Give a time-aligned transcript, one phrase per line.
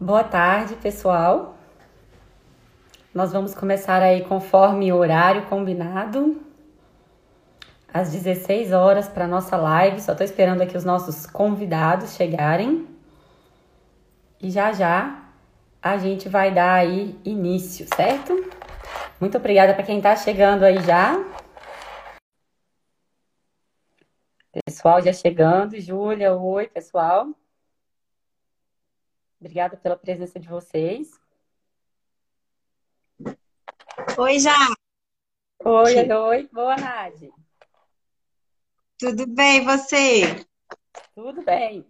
[0.00, 1.56] Boa tarde, pessoal.
[3.12, 6.40] Nós vamos começar aí conforme o horário combinado,
[7.92, 10.00] às 16 horas para nossa live.
[10.00, 12.86] Só estou esperando aqui os nossos convidados chegarem.
[14.40, 15.20] E já já
[15.82, 18.34] a gente vai dar aí início, certo?
[19.20, 21.20] Muito obrigada para quem está chegando aí já.
[24.64, 25.76] Pessoal já chegando.
[25.80, 27.34] Júlia, oi, pessoal.
[29.40, 31.18] Obrigada pela presença de vocês.
[34.18, 34.54] Oi, Já.
[35.64, 36.48] Oi, oi.
[36.52, 37.32] Boa, Nadi.
[38.98, 40.44] Tudo bem, você?
[41.14, 41.86] Tudo bem.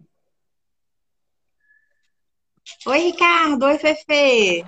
[2.85, 3.65] Oi, Ricardo.
[3.65, 4.65] Oi, Fefe.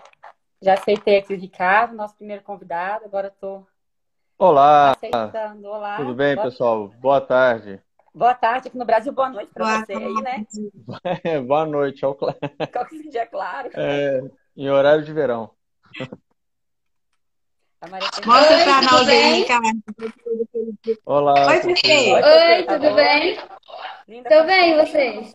[0.62, 3.06] Já aceitei aqui o Ricardo, nosso primeiro convidado.
[3.06, 3.68] Agora estou
[4.38, 4.92] Olá.
[4.92, 5.68] aceitando.
[5.68, 5.98] Olá.
[5.98, 6.88] Tudo bem, boa, pessoal?
[7.00, 7.82] Boa tarde.
[8.14, 9.14] Boa tarde aqui no Brasil.
[9.14, 10.46] Boa noite para você aí, né?
[11.48, 12.04] Boa noite.
[12.04, 12.36] ao cla-
[12.72, 13.70] Qualquer dia, claro.
[13.74, 14.20] é,
[14.56, 15.52] em horário de verão.
[17.82, 19.42] A Maria Mostra tudo nós aí, bem?
[19.42, 19.82] Ricardo.
[21.06, 21.48] Olá.
[21.48, 21.78] Oi, Cecília.
[21.78, 22.12] Fefe.
[22.14, 22.96] Oi, Oi, tá tudo bom?
[22.96, 23.40] bem?
[24.08, 25.34] Como bem, vocês?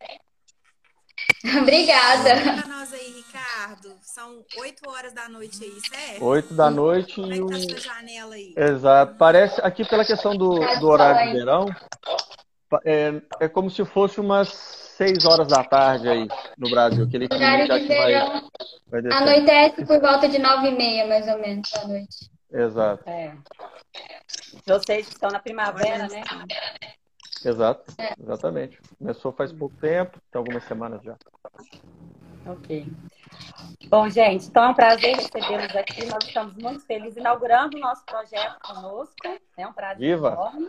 [1.61, 2.31] Obrigada.
[2.45, 3.97] Conta pra nós aí, Ricardo.
[4.03, 6.25] São 8 horas da noite aí, certo?
[6.25, 7.49] Oito da noite Como é e que o...
[7.49, 8.55] tá sua janela aí?
[8.57, 9.17] Exato.
[9.17, 11.67] Parece, aqui pela questão do, do horário falar de verão,
[12.85, 17.05] é, é como se fosse umas seis horas da tarde aí no Brasil.
[17.05, 18.51] Aquele Horário de já que vai, verão
[18.87, 19.23] vai descendo.
[19.23, 22.31] anoitece por volta de nove e meia, mais ou menos, da noite.
[22.53, 23.35] Exato, É.
[24.67, 26.23] Vocês estão na primavera, né?
[27.45, 27.93] exato.
[27.99, 28.15] É.
[28.21, 28.81] Exatamente.
[28.99, 31.17] Começou faz pouco tempo, tem algumas semanas já.
[32.47, 32.87] Ok.
[33.89, 36.05] Bom, gente, então é um prazer recebê-los aqui.
[36.07, 39.15] Nós estamos muito felizes inaugurando o nosso projeto conosco.
[39.57, 40.29] É um prazer Viva!
[40.29, 40.69] enorme.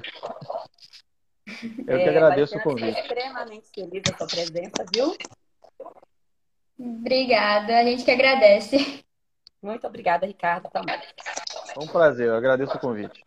[1.63, 2.99] Eu que É, agradeço o convite.
[2.99, 5.15] extremamente feliz da sua presença, viu?
[6.79, 9.03] Obrigada, a gente que agradece.
[9.61, 10.99] Muito obrigada, Ricardo, também.
[11.73, 13.23] Foi um prazer, eu agradeço o convite.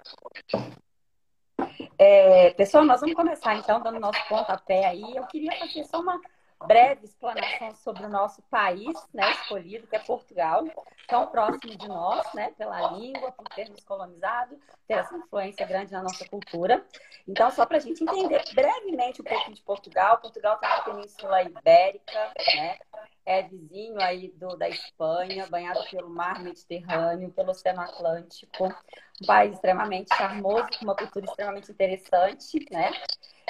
[1.99, 5.17] É, pessoal, nós vamos começar então dando nosso pontapé aí.
[5.17, 6.19] Eu queria fazer só uma
[6.67, 10.65] breve explanação sobre o nosso país, né, escolhido, que é Portugal,
[11.09, 15.93] tão próximo de nós, né, pela língua, por ter nos colonizado, ter essa influência grande
[15.93, 16.85] na nossa cultura.
[17.27, 21.43] Então, só para a gente entender brevemente um pouquinho de Portugal, Portugal está na Península
[21.43, 22.79] Ibérica, né,
[23.25, 28.67] é vizinho aí do, da Espanha, banhado pelo mar Mediterrâneo, pelo Oceano Atlântico,
[29.23, 32.91] um país extremamente charmoso, com uma cultura extremamente interessante, né?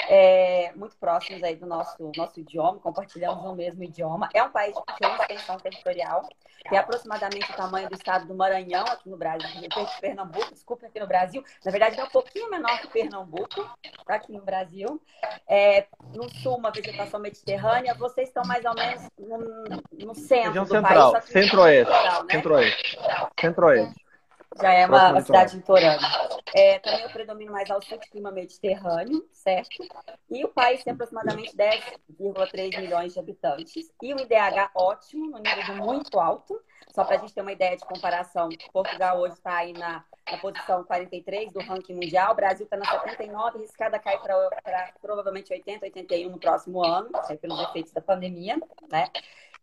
[0.08, 4.28] É, muito próximos aí do nosso, nosso idioma, compartilhamos o mesmo idioma.
[4.34, 6.28] É um país de pequena extensão territorial,
[6.68, 11.00] tem aproximadamente o tamanho do estado do Maranhão, aqui no Brasil, de Pernambuco, desculpa, aqui
[11.00, 11.44] no Brasil.
[11.64, 13.68] Na verdade, é um pouquinho menor que Pernambuco,
[14.06, 15.00] tá aqui no Brasil.
[15.48, 17.94] É, no sul, uma vegetação mediterrânea.
[17.94, 21.92] Vocês estão mais ou menos no, no centro Região do central, país, só que centro-oeste,
[21.92, 22.26] né?
[22.30, 22.98] centro-oeste,
[23.40, 24.09] centro-oeste.
[24.58, 26.08] Já é uma, cidade litorânea.
[26.52, 29.86] É, também o predomínio mais ao sul de clima mediterrâneo, certo?
[30.28, 33.92] E o país tem aproximadamente 10,3 milhões de habitantes.
[34.02, 36.60] E o IDH ótimo, no nível muito alto.
[36.92, 40.38] Só para a gente ter uma ideia de comparação, Portugal hoje está aí na, na
[40.38, 45.52] posição 43 do ranking mundial, o Brasil está na 79, arriscada a cair para provavelmente
[45.52, 49.08] 80, 81 no próximo ano, pelos efeitos da pandemia, né?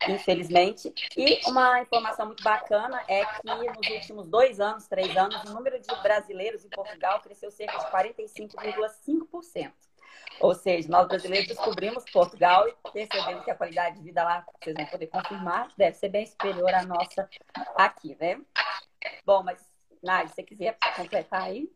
[0.08, 0.94] Infelizmente.
[1.16, 5.80] E uma informação muito bacana é que nos últimos dois anos, três anos, o número
[5.80, 9.72] de brasileiros em Portugal cresceu cerca de 45,5%.
[10.40, 14.76] Ou seja, nós brasileiros descobrimos Portugal e percebemos que a qualidade de vida lá, vocês
[14.76, 17.28] vão poder confirmar, deve ser bem superior à nossa
[17.76, 18.40] aqui, né?
[19.26, 19.60] Bom, mas,
[20.02, 21.70] Nádia, se você quiser completar aí.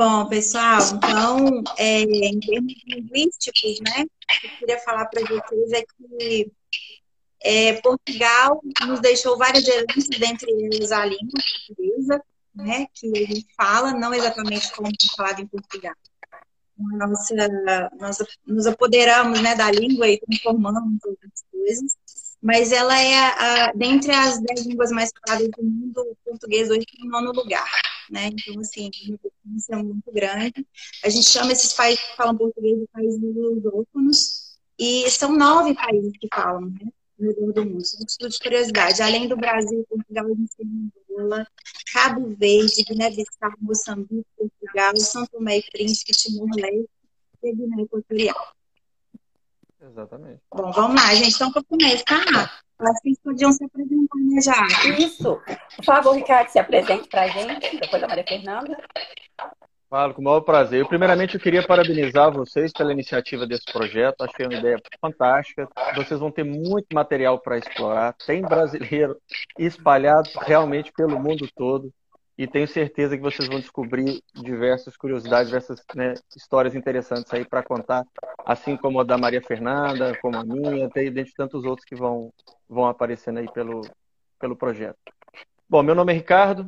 [0.00, 4.06] Bom, pessoal, então, é, em termos linguísticos, né,
[4.42, 6.50] eu queria falar para vocês é que
[7.42, 12.24] é, Portugal nos deixou várias heranças, dentre elas a língua portuguesa,
[12.54, 15.94] né, que a gente fala, não exatamente como é falado em Portugal.
[16.78, 17.34] Nossa,
[18.00, 18.16] nós
[18.46, 21.94] nos apoderamos né, da língua e transformamos outras coisas,
[22.40, 26.86] mas ela é, a, dentre as dez línguas mais faladas do mundo, o português hoje
[26.86, 27.68] tem nono lugar.
[28.10, 28.26] Né?
[28.26, 30.66] Então, assim, importância muito grande.
[31.04, 36.12] A gente chama esses países que falam português de países lusófonos, e são nove países
[36.18, 36.90] que falam, né?
[37.18, 37.82] No redor do mundo.
[37.82, 39.02] Isso tudo de curiosidade.
[39.02, 41.46] Além do Brasil, Portugal, Angola,
[41.92, 46.88] Cabo Verde, Guiné-Bissau, Moçambique, Portugal, São Tomé e Príncipe, Timor-Leste
[47.42, 48.54] e Guiné Equatorial.
[49.82, 50.40] Exatamente.
[50.50, 51.34] Bom, vamos lá, gente.
[51.34, 54.96] Então, para começar, acho que vocês podiam se apresentar, né, já?
[54.98, 55.40] Isso.
[55.76, 58.76] Por favor, Ricardo, se apresente para a gente, depois da Maria Fernanda.
[59.90, 60.80] Falo com o maior prazer.
[60.80, 64.22] Eu, primeiramente, eu queria parabenizar vocês pela iniciativa desse projeto.
[64.22, 65.68] Achei uma ideia fantástica.
[65.96, 68.14] Vocês vão ter muito material para explorar.
[68.24, 69.16] Tem brasileiro
[69.58, 71.92] espalhado realmente pelo mundo todo.
[72.40, 77.62] E tenho certeza que vocês vão descobrir diversas curiosidades, diversas né, histórias interessantes aí para
[77.62, 78.02] contar,
[78.46, 82.32] assim como a da Maria Fernanda, como a minha, tem dentre tantos outros que vão,
[82.66, 83.82] vão aparecendo aí pelo,
[84.38, 84.96] pelo projeto.
[85.68, 86.66] Bom, meu nome é Ricardo,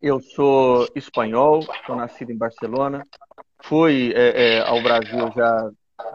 [0.00, 3.04] eu sou espanhol, sou nascido em Barcelona.
[3.60, 5.70] Fui é, é, ao Brasil já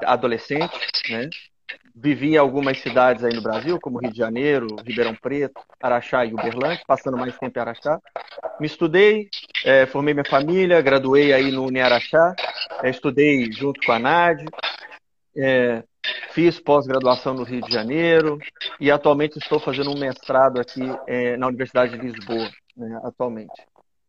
[0.06, 0.80] adolescente,
[1.10, 1.30] né?
[2.00, 6.32] Vivi em algumas cidades aí no Brasil, como Rio de Janeiro, Ribeirão Preto, Araxá e
[6.32, 8.00] Uberlândia, passando mais tempo em Araxá.
[8.60, 9.30] Me estudei,
[9.66, 12.36] é, formei minha família, graduei aí no Uniaraxá,
[12.84, 14.46] é, estudei junto com a NAD,
[15.36, 15.84] é,
[16.30, 18.38] fiz pós-graduação no Rio de Janeiro.
[18.80, 23.60] E atualmente estou fazendo um mestrado aqui é, na Universidade de Lisboa, né, atualmente.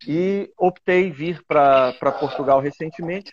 [0.07, 3.33] E optei vir para Portugal recentemente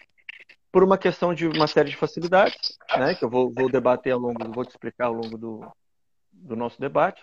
[0.75, 4.19] por uma questão de uma série de facilidades, né, que eu vou, vou debater ao
[4.19, 5.65] longo, vou te explicar ao longo do,
[6.33, 7.21] do nosso debate.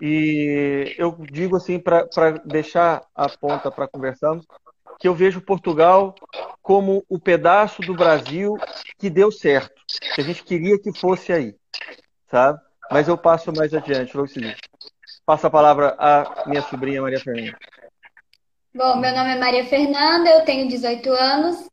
[0.00, 2.04] E eu digo assim, para
[2.44, 4.46] deixar a ponta para conversarmos,
[5.00, 6.14] que eu vejo Portugal
[6.62, 8.56] como o pedaço do Brasil
[8.96, 9.82] que deu certo,
[10.14, 11.56] que a gente queria que fosse aí,
[12.30, 12.60] sabe?
[12.88, 14.60] Mas eu passo mais adiante, logo seguinte.
[15.26, 17.58] Passo a palavra à minha sobrinha Maria Fernanda.
[18.72, 21.66] Bom, meu nome é Maria Fernanda, eu tenho 18 anos.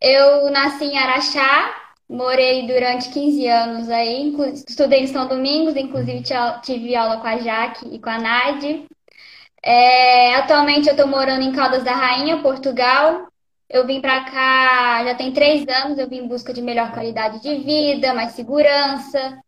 [0.00, 1.74] Eu nasci em Araxá,
[2.08, 4.34] morei durante 15 anos aí,
[4.68, 6.22] estudei em São Domingos, inclusive
[6.62, 8.86] tive aula com a Jaque e com a Nade.
[9.62, 13.26] É, atualmente eu estou morando em Caldas da Rainha, Portugal.
[13.68, 17.42] Eu vim para cá já tem três anos, eu vim em busca de melhor qualidade
[17.42, 19.38] de vida, mais segurança,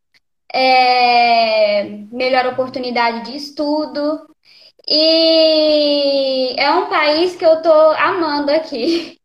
[0.52, 4.26] é, melhor oportunidade de estudo.
[4.88, 9.16] E é um país que eu estou amando aqui.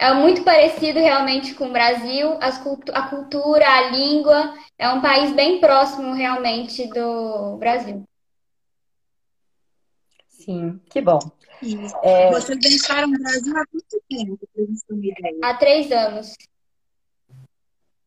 [0.00, 4.54] É muito parecido realmente com o Brasil, cultu a cultura, a língua.
[4.78, 8.02] É um país bem próximo realmente do Brasil.
[10.26, 11.18] Sim, que bom.
[12.02, 12.30] É...
[12.30, 14.38] Vocês deixaram o Brasil há quanto tempo,
[15.42, 16.34] Há três anos.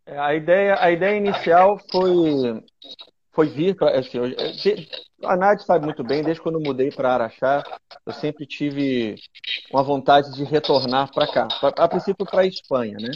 [0.08, 2.10] É, a ideia, a ideia inicial foi,
[3.32, 4.00] foi vir para.
[4.00, 4.18] Assim,
[5.26, 7.64] a Nath sabe muito bem, desde quando eu mudei para Araxá,
[8.06, 9.16] eu sempre tive
[9.72, 11.48] uma vontade de retornar para cá,
[11.78, 13.12] a princípio para a Espanha, né?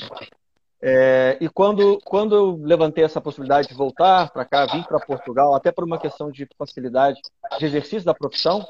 [0.79, 5.55] É, e quando, quando eu levantei essa possibilidade de voltar para cá, vir para Portugal,
[5.55, 7.19] até por uma questão de facilidade
[7.57, 8.63] de exercício da profissão,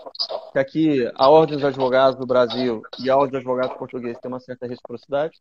[0.54, 4.32] que aqui a Ordem dos Advogados do Brasil e a Ordem dos Advogados Portugueses tem
[4.32, 5.38] uma certa reciprocidade,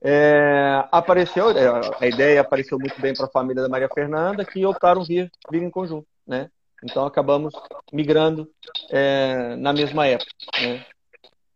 [0.00, 1.66] é, apareceu, é,
[1.98, 5.62] a ideia apareceu muito bem para a família da Maria Fernanda, que optaram vir, vir
[5.62, 6.50] em conjunto, né?
[6.84, 7.54] Então acabamos
[7.90, 8.50] migrando
[8.90, 10.30] é, na mesma época.
[10.60, 10.84] Né?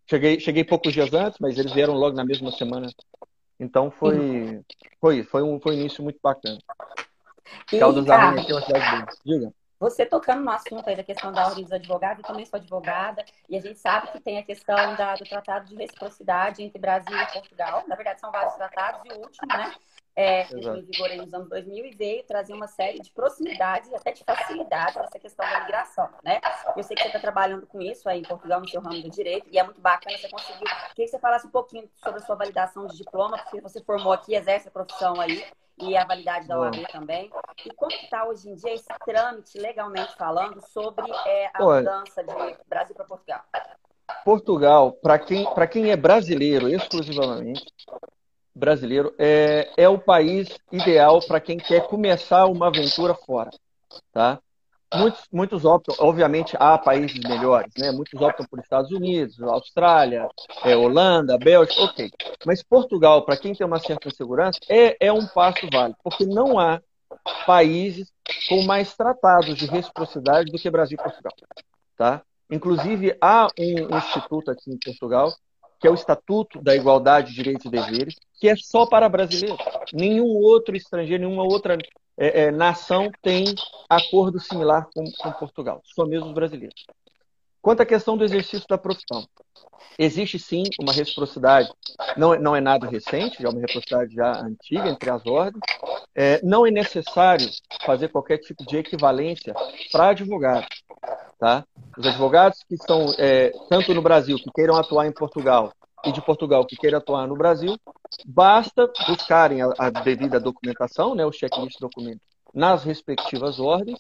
[0.09, 2.89] Cheguei, cheguei poucos dias antes, mas eles vieram logo na mesma semana.
[3.61, 4.65] Então foi,
[4.99, 6.59] foi, foi, um, foi um início muito bacana.
[7.71, 9.53] E, Caldas da Rainha aqui é uma cidade Diga.
[9.81, 13.25] Você tocando no assunto aí da questão da ordem dos advogados, eu também sou advogada,
[13.49, 17.17] e a gente sabe que tem a questão da, do tratado de reciprocidade entre Brasil
[17.17, 17.85] e Portugal.
[17.87, 19.73] Na verdade, são vários tratados, e o último, né,
[20.19, 24.11] é, em vigor nos anos 2000 e veio trazer uma série de proximidades e até
[24.11, 26.41] de facilidades nessa questão da migração, né?
[26.77, 29.09] Eu sei que você está trabalhando com isso aí em Portugal, no seu ramo do
[29.11, 30.65] direito, e é muito bacana você conseguir.
[30.65, 34.13] Queria que você falasse um pouquinho sobre a sua validação de diploma, porque você formou
[34.13, 35.41] aqui, exerce a profissão aí,
[35.81, 37.31] e a validade da OAB também.
[37.65, 42.25] E como está hoje em dia esse trâmite, legalmente falando, sobre é, a Olha, mudança
[42.25, 42.35] de
[42.69, 43.45] Brasil para Portugal?
[44.25, 47.65] Portugal, para quem, quem é brasileiro exclusivamente,
[48.59, 53.51] brasileiro é, é o país ideal para quem quer começar uma aventura fora,
[54.13, 54.41] tá?
[54.95, 57.93] Muitos, muitos optam, obviamente há países melhores, né?
[57.93, 60.27] Muitos optam por Estados Unidos, Austrália,
[60.65, 62.11] é, Holanda, Bélgica, ok.
[62.47, 66.59] Mas Portugal, para quem tem uma certa segurança, é, é um passo válido, porque não
[66.59, 66.81] há
[67.47, 68.11] países
[68.49, 71.33] com mais tratados de reciprocidade do que Brasil e Portugal,
[71.97, 72.23] tá?
[72.51, 75.31] Inclusive há um instituto aqui em Portugal
[75.79, 79.59] que é o Estatuto da Igualdade de Direitos e Deveres, que é só para brasileiros.
[79.93, 81.77] Nenhum outro estrangeiro, nenhuma outra
[82.17, 83.45] é, é, nação tem
[83.89, 86.85] acordo similar com, com Portugal, só mesmo os brasileiros.
[87.69, 89.29] Quanto à questão do exercício da profissão,
[89.99, 91.71] existe sim uma reciprocidade,
[92.17, 95.61] não, é, não é nada recente, já é uma reciprocidade já antiga entre as ordens.
[96.15, 97.47] É, não é necessário
[97.85, 99.53] fazer qualquer tipo de equivalência
[99.93, 100.83] para advogados.
[101.39, 101.63] Tá?
[101.99, 105.71] Os advogados que estão, é, tanto no Brasil, que queiram atuar em Portugal,
[106.07, 107.77] e de Portugal que queiram atuar no Brasil,
[108.25, 113.99] basta buscarem a, a devida documentação, né, o checklist de documentos, nas respectivas ordens.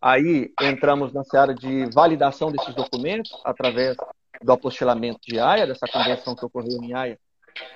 [0.00, 3.96] Aí entramos na seara de validação desses documentos através
[4.42, 7.18] do apostilamento de Haia, dessa convenção que ocorreu em Haia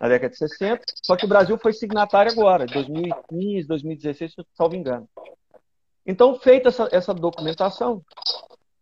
[0.00, 4.76] na década de 60, só que o Brasil foi signatário agora, 2015, 2016, se salvo
[4.76, 5.08] engano.
[6.06, 8.02] Então, feita essa, essa documentação,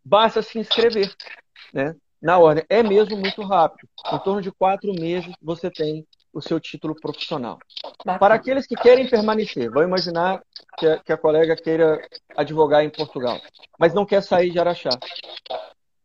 [0.05, 1.15] basta se inscrever,
[1.73, 1.95] né?
[2.21, 2.65] Na ordem.
[2.69, 3.89] É mesmo muito rápido.
[4.13, 7.59] Em torno de quatro meses você tem o seu título profissional.
[8.19, 10.43] Para aqueles que querem permanecer, vou imaginar
[10.79, 12.01] que a, que a colega queira
[12.37, 13.41] advogar em Portugal,
[13.79, 14.91] mas não quer sair de Araxá.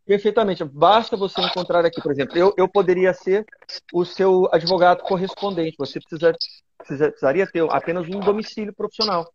[0.05, 0.63] Perfeitamente.
[0.65, 3.45] Basta você encontrar aqui, por exemplo, eu, eu poderia ser
[3.93, 5.75] o seu advogado correspondente.
[5.77, 6.33] Você precisa,
[6.77, 9.25] precisa, precisaria ter apenas um domicílio profissional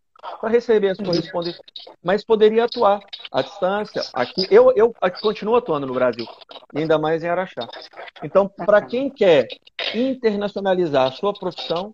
[0.41, 1.63] para receber as correspondências,
[2.03, 3.01] mas poderia atuar
[3.33, 4.03] à distância.
[4.13, 6.27] Aqui, eu, eu aqui continuo atuando no Brasil,
[6.75, 7.69] ainda mais em Araxá.
[8.23, 9.47] Então, para quem quer
[9.95, 11.93] internacionalizar a sua profissão,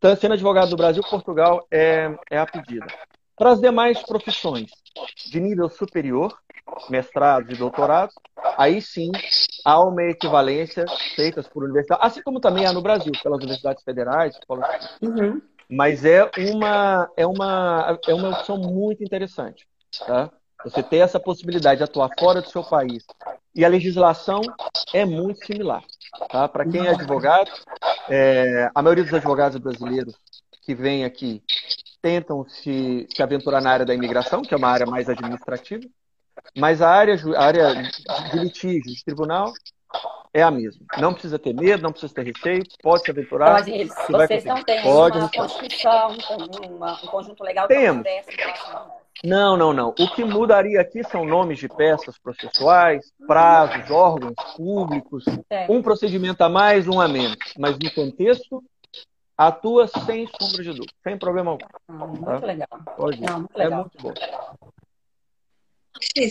[0.00, 2.86] tá sendo advogado do Brasil, Portugal é, é a pedida.
[3.36, 4.70] Para as demais profissões
[5.30, 6.38] de nível superior,
[6.88, 8.14] mestrados e doutorados,
[8.56, 9.10] aí sim
[9.64, 14.38] há uma equivalência feitas por universidades, assim como também há no Brasil, pelas universidades federais.
[15.02, 15.40] Uhum.
[15.68, 19.66] Mas é uma, é, uma, é uma opção muito interessante.
[20.06, 20.30] Tá?
[20.64, 23.04] Você ter essa possibilidade de atuar fora do seu país.
[23.54, 24.40] E a legislação
[24.92, 25.82] é muito similar.
[26.30, 26.48] Tá?
[26.48, 27.50] Para quem é advogado,
[28.08, 30.14] é, a maioria dos advogados brasileiros
[30.62, 31.42] que vêm aqui
[32.00, 35.84] tentam se, se aventurar na área da imigração, que é uma área mais administrativa,
[36.56, 37.74] mas a área, a área
[38.30, 39.52] de litígio, de tribunal,
[40.32, 40.84] é a mesma.
[40.98, 43.56] Não precisa ter medo, não precisa ter receio, pode se aventurar.
[43.56, 46.16] Pode, vocês não têm pode, uma constituição,
[46.70, 48.06] uma, um conjunto legal Temos.
[49.24, 49.88] Não, não, não.
[49.98, 55.66] O que mudaria aqui são nomes de peças processuais, prazos, órgãos públicos, é.
[55.70, 57.38] um procedimento a mais, um a menos.
[57.58, 58.62] Mas no contexto,
[59.38, 61.66] atua sem sombra de dúvida, sem problema algum.
[61.88, 62.46] Ah, muito tá?
[62.46, 62.68] legal.
[62.96, 63.20] Pode.
[63.22, 63.72] Não, muito legal.
[63.72, 64.14] É muito bom.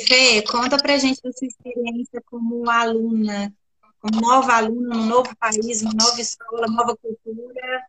[0.07, 3.53] Fê, conta pra gente a sua experiência como aluna,
[3.99, 7.83] como nova aluna, num novo país, uma nova escola, nova cultura.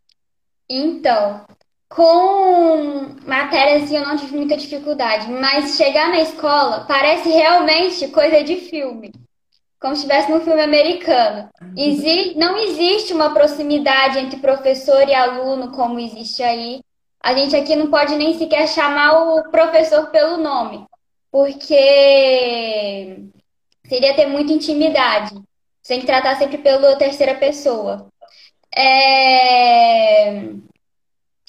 [0.68, 1.46] Então,
[1.88, 8.42] com matérias assim, eu não tive muita dificuldade, mas chegar na escola parece realmente coisa
[8.42, 9.12] de filme.
[9.78, 11.50] Como se estivesse num filme americano.
[11.76, 16.80] Exi não existe uma proximidade entre professor e aluno como existe aí.
[17.22, 20.86] A gente aqui não pode nem sequer chamar o professor pelo nome
[21.30, 23.18] porque
[23.86, 25.34] seria ter muita intimidade.
[25.82, 28.08] Você tem que tratar sempre pela terceira pessoa.
[28.76, 30.40] É...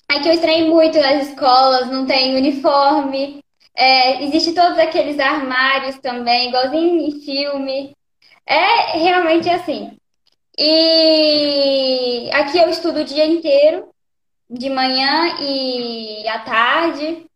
[0.07, 3.41] Aqui eu estranhei muito nas escolas, não tem uniforme.
[3.75, 7.95] É, existe todos aqueles armários também, igualzinho em filme.
[8.45, 9.97] É realmente assim.
[10.57, 13.89] E aqui eu estudo o dia inteiro,
[14.49, 17.26] de manhã e à tarde.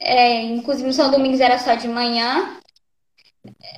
[0.00, 2.58] É, inclusive no São Domingos era só de manhã.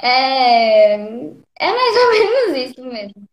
[0.01, 2.11] É, é mais ou
[2.55, 3.29] menos isso mesmo.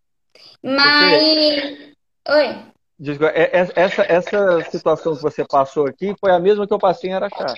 [0.64, 1.94] Mas.
[2.28, 2.70] Oi.
[3.34, 7.10] É, é, essa, essa situação que você passou aqui foi a mesma que eu passei
[7.10, 7.54] em Araxá.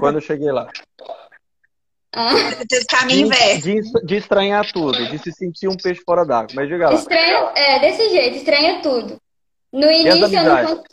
[0.00, 0.68] quando eu cheguei lá.
[2.14, 2.34] Ah.
[2.88, 6.50] Caminho de, de, de, estranhar tudo, de se sentir um peixe fora d'água.
[6.54, 6.94] Mas diga lá.
[6.94, 9.16] Estranha, é, desse jeito, estranha tudo.
[9.72, 10.84] No início eu não,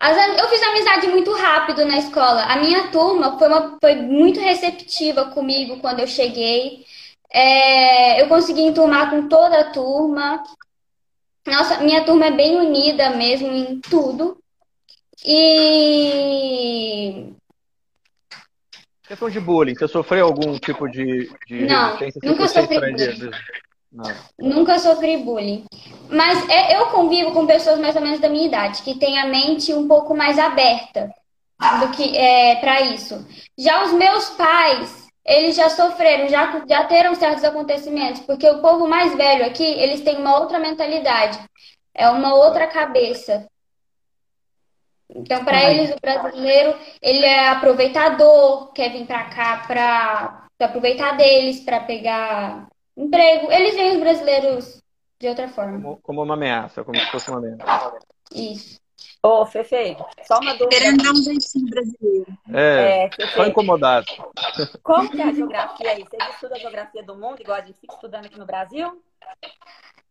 [0.00, 2.44] eu fiz amizade muito rápido na escola.
[2.44, 6.84] A minha turma foi, uma, foi muito receptiva comigo quando eu cheguei.
[7.30, 10.42] É, eu consegui enturmar com toda a turma.
[11.46, 14.38] Nossa, minha turma é bem unida mesmo em tudo.
[15.24, 15.72] E.
[19.06, 21.98] Questão de bullying, você sofreu algum tipo de, de Não?
[22.22, 23.30] Nunca sofri bullying.
[23.92, 24.04] Não.
[24.38, 25.64] Nunca sofri bullying.
[26.10, 29.26] Mas é, eu convivo com pessoas mais ou menos da minha idade, que têm a
[29.26, 31.12] mente um pouco mais aberta
[31.80, 33.26] do que é, para isso.
[33.56, 38.86] Já os meus pais, eles já sofreram, já, já teram certos acontecimentos, porque o povo
[38.86, 41.38] mais velho aqui, eles têm uma outra mentalidade,
[41.94, 43.46] é uma outra cabeça.
[45.10, 51.60] Então, para eles, o brasileiro, ele é aproveitador, quer vir para cá para aproveitar deles,
[51.60, 53.50] para pegar emprego.
[53.50, 54.82] Eles veem os brasileiros
[55.18, 55.80] de outra forma.
[55.80, 57.98] Como, como uma ameaça, como se fosse uma ameaça.
[58.34, 58.80] Isso.
[59.22, 60.68] Ô, Fefe, só uma dúvida.
[60.68, 62.38] Querendo dar um jeitinho brasileiro.
[62.52, 64.06] É, é Fefe, só incomodado.
[64.82, 66.04] Como que é a geografia aí?
[66.04, 69.02] Vocês estudam a geografia do mundo, igual a gente fica estudando aqui no Brasil?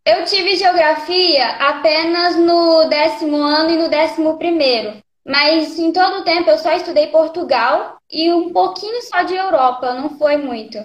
[0.06, 5.02] Eu tive geografia apenas no décimo ano e no décimo primeiro.
[5.26, 9.94] Mas em todo o tempo eu só estudei Portugal e um pouquinho só de Europa,
[9.94, 10.78] não foi muito.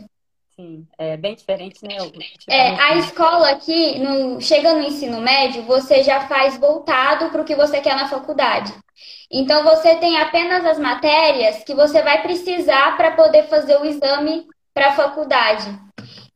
[0.98, 1.96] É bem diferente, né?
[2.48, 7.44] É, a escola aqui, no, chega no ensino médio, você já faz voltado para o
[7.44, 8.72] que você quer na faculdade.
[9.30, 14.46] Então, você tem apenas as matérias que você vai precisar para poder fazer o exame
[14.74, 15.66] para a faculdade.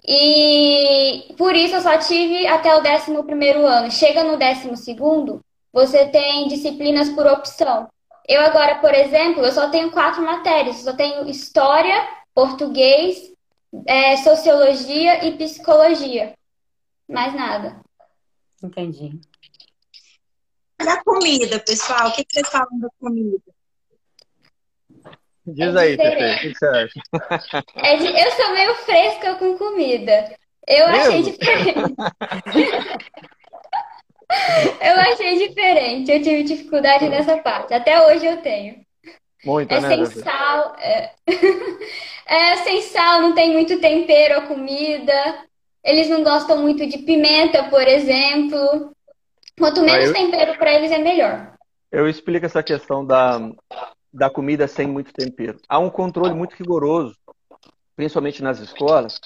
[0.07, 3.91] E por isso eu só tive até o 11 primeiro ano.
[3.91, 5.41] Chega no 12 segundo,
[5.73, 7.89] você tem disciplinas por opção.
[8.29, 10.79] Eu agora, por exemplo, eu só tenho quatro matérias.
[10.79, 11.95] Eu só tenho história,
[12.35, 13.33] português,
[13.87, 16.35] é, sociologia e psicologia.
[17.09, 17.81] Mais nada.
[18.63, 19.21] Entendi.
[20.79, 23.39] Da comida, pessoal, o que, vocês falam da comida?
[25.47, 25.97] Diz É aí.
[25.97, 27.65] Pepe, o que você acha?
[27.77, 30.35] É de- eu sou meio fresca com comida.
[30.67, 31.33] Eu achei Mesmo?
[31.33, 31.95] diferente.
[34.81, 36.11] Eu achei diferente.
[36.11, 37.73] Eu tive dificuldade nessa parte.
[37.73, 38.85] Até hoje eu tenho.
[39.47, 40.77] Muita, É né, sem sal.
[40.79, 41.13] É...
[42.27, 45.13] é sem sal, não tem muito tempero a comida.
[45.85, 48.91] Eles não gostam muito de pimenta, por exemplo.
[49.57, 51.53] Quanto menos eu- tempero para eles é melhor.
[51.93, 53.41] Eu explico essa questão da,
[54.13, 55.59] da comida sem muito tempero.
[55.69, 57.15] Há um controle muito rigoroso,
[57.97, 59.19] principalmente nas escolas,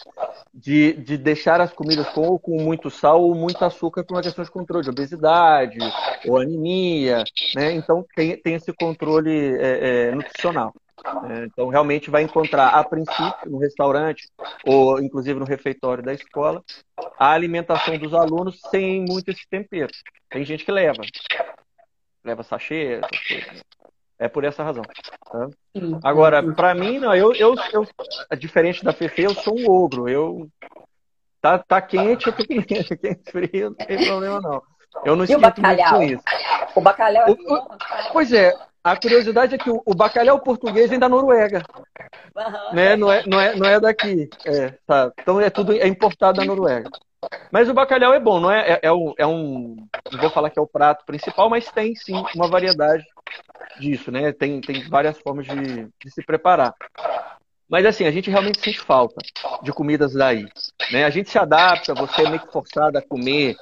[0.54, 4.22] de, de deixar as comidas com, ou com muito sal ou muito açúcar por uma
[4.22, 5.78] questão de controle de obesidade
[6.26, 7.24] ou anemia,
[7.54, 7.72] né?
[7.72, 10.72] Então tem, tem esse controle é, é, nutricional.
[11.24, 11.46] né?
[11.46, 14.28] Então realmente vai encontrar, a princípio, no restaurante
[14.64, 16.62] ou inclusive no refeitório da escola,
[17.18, 19.90] a alimentação dos alunos sem muito esse tempero.
[20.28, 21.02] Tem gente que leva,
[22.24, 23.52] leva sachê, essas coisas.
[23.52, 23.60] né?
[24.20, 24.84] É por essa razão.
[25.32, 25.48] tá?
[26.04, 27.88] Agora, pra mim, não, eu, eu, eu,
[28.36, 30.06] diferente da Fefe, eu sou um ogro.
[30.10, 30.46] Eu
[31.40, 32.66] tá, tá quente, eu tô comendo.
[32.66, 34.62] Quente frio, não tem problema não.
[35.06, 36.22] Eu não E o esquento muito com isso.
[36.76, 38.12] O bacalhau é O- sabe?
[38.12, 41.62] Pois é, a curiosidade é que o, o bacalhau português vem da Noruega,
[42.36, 42.74] Aham.
[42.74, 42.96] né?
[42.96, 44.28] Não é, não é, não é daqui.
[44.44, 45.10] É, tá.
[45.18, 46.90] Então é tudo é importado da Noruega.
[47.50, 48.72] Mas o bacalhau é bom, não é?
[48.72, 49.76] É, é, um, é um.
[50.12, 53.04] Não vou falar que é o prato principal, mas tem sim uma variedade
[53.78, 54.32] disso, né?
[54.32, 56.74] Tem, tem várias formas de, de se preparar.
[57.70, 59.24] Mas assim, a gente realmente sente falta
[59.62, 60.44] de comidas daí.
[60.90, 61.04] Né?
[61.04, 63.54] A gente se adapta, você é meio que forçado a comer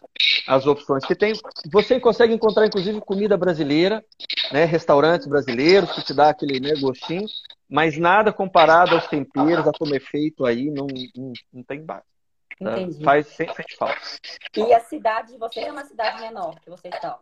[0.46, 1.34] as opções que tem.
[1.70, 4.02] Você consegue encontrar, inclusive, comida brasileira,
[4.50, 4.64] né?
[4.64, 7.26] restaurantes brasileiros que te dá aquele né, gostinho,
[7.68, 12.02] mas nada comparado aos temperos, a como é feito aí, não, não, não tem base.
[12.58, 12.76] tá?
[13.04, 14.00] Faz sente falta.
[14.56, 17.18] E a cidade de vocês é uma cidade menor que vocês estão.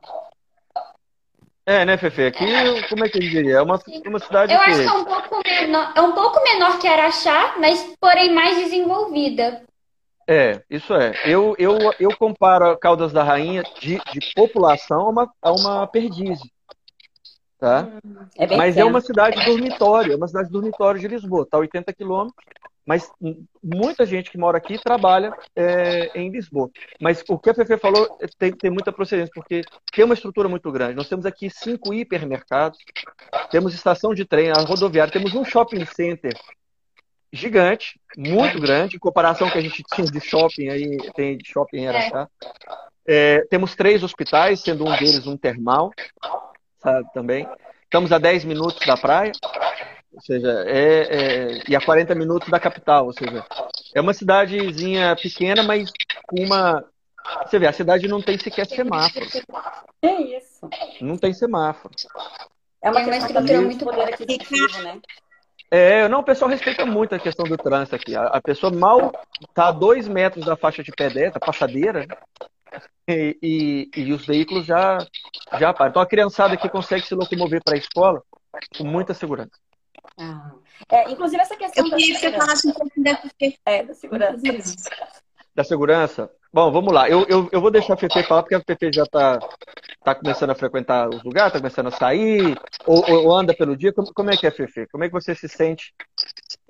[1.69, 2.27] É, né, Fefe?
[2.27, 2.47] Aqui,
[2.89, 3.57] como é que eu diria?
[3.57, 4.71] É uma, uma cidade Eu que...
[4.71, 8.57] acho que é um pouco menor, é um pouco menor que Araxá, mas porém mais
[8.57, 9.63] desenvolvida.
[10.29, 11.13] É, isso é.
[11.25, 15.87] Eu, eu, eu comparo a Caldas da Rainha de, de população a uma, a uma
[15.89, 16.49] perdizes.
[17.59, 17.89] Tá?
[18.37, 18.91] É bem Mas é pequeno.
[18.91, 22.45] uma cidade dormitório, é uma cidade dormitório de Lisboa, está a 80 quilômetros,
[22.87, 23.11] mas
[23.63, 26.71] muita gente que mora aqui trabalha é, em Lisboa.
[27.01, 28.07] Mas o que a Fefe falou
[28.39, 30.95] tem, tem muita procedência, porque tem uma estrutura muito grande.
[30.95, 32.79] Nós temos aqui cinco hipermercados,
[33.51, 36.33] temos estação de trem, a rodoviária, temos um shopping center
[37.33, 41.79] gigante, muito grande, em comparação que a gente tinha de shopping aí, tem de shopping
[41.79, 42.29] em Araxá.
[43.07, 45.93] É, temos três hospitais, sendo um deles um termal,
[46.79, 47.49] sabe, também.
[47.83, 49.33] Estamos a 10 minutos da praia,
[50.17, 53.45] ou seja, é, é, e a 40 minutos da capital, ou seja,
[53.95, 55.93] é uma cidadezinha pequena, mas
[56.27, 56.83] com uma.
[57.45, 59.27] Você vê, a cidade não tem sequer semáforo.
[60.01, 60.71] Que isso?
[61.03, 61.95] Não tem semáforo.
[62.83, 65.01] É uma Tem uma questão estrutura muito de poder aquisitivo, né?
[65.71, 68.17] É, não, o pessoal respeita muito a questão do trânsito aqui.
[68.17, 69.13] A, a pessoa mal
[69.47, 72.17] está a dois metros da faixa de pedestre, passadeira, né?
[73.07, 74.97] e, e, e os veículos já,
[75.59, 75.91] já param.
[75.91, 78.23] Então a criançada aqui consegue se locomover para a escola
[78.79, 79.66] com muita segurança.
[80.19, 80.51] Ah.
[80.91, 82.47] É, inclusive essa questão Eu da queria que você segurança.
[82.47, 83.23] falasse um pouco da
[83.67, 84.43] É, da segurança.
[85.55, 86.31] Da segurança?
[86.53, 87.09] Bom, vamos lá.
[87.09, 89.39] Eu, eu, eu vou deixar a Fefe falar, porque a Fefe já está
[90.05, 93.93] tá começando a frequentar os lugares, está começando a sair, ou, ou anda pelo dia.
[93.93, 94.87] Como, como é que é, Fefe?
[94.89, 95.93] Como é que você se sente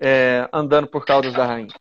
[0.01, 1.73] é, andando por Caldas da Rainha?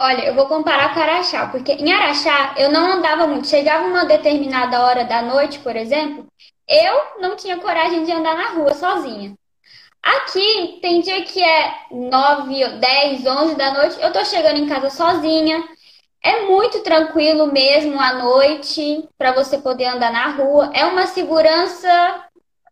[0.00, 3.46] Olha, eu vou comparar com Araxá, porque em Araxá eu não andava muito.
[3.48, 6.26] Chegava uma determinada hora da noite, por exemplo,
[6.68, 9.36] eu não tinha coragem de andar na rua sozinha.
[10.02, 14.88] Aqui tem dia que é 9, 10, 11 da noite, eu tô chegando em casa
[14.90, 15.66] sozinha.
[16.22, 20.70] É muito tranquilo mesmo à noite para você poder andar na rua.
[20.74, 22.24] É uma segurança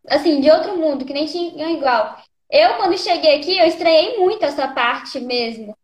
[0.07, 2.17] assim de outro mundo que nem tinha igual.
[2.49, 5.75] Eu quando cheguei aqui, eu estranhei muito essa parte mesmo.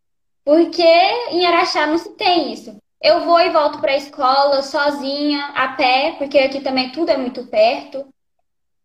[0.43, 2.76] Porque em Araxá não se tem isso.
[3.02, 7.18] Eu vou e volto para a escola sozinha, a pé, porque aqui também tudo é
[7.18, 8.08] muito perto.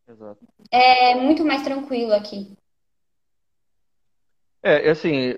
[0.09, 0.39] Exato.
[0.71, 2.57] É muito mais tranquilo aqui.
[4.63, 5.37] É, assim,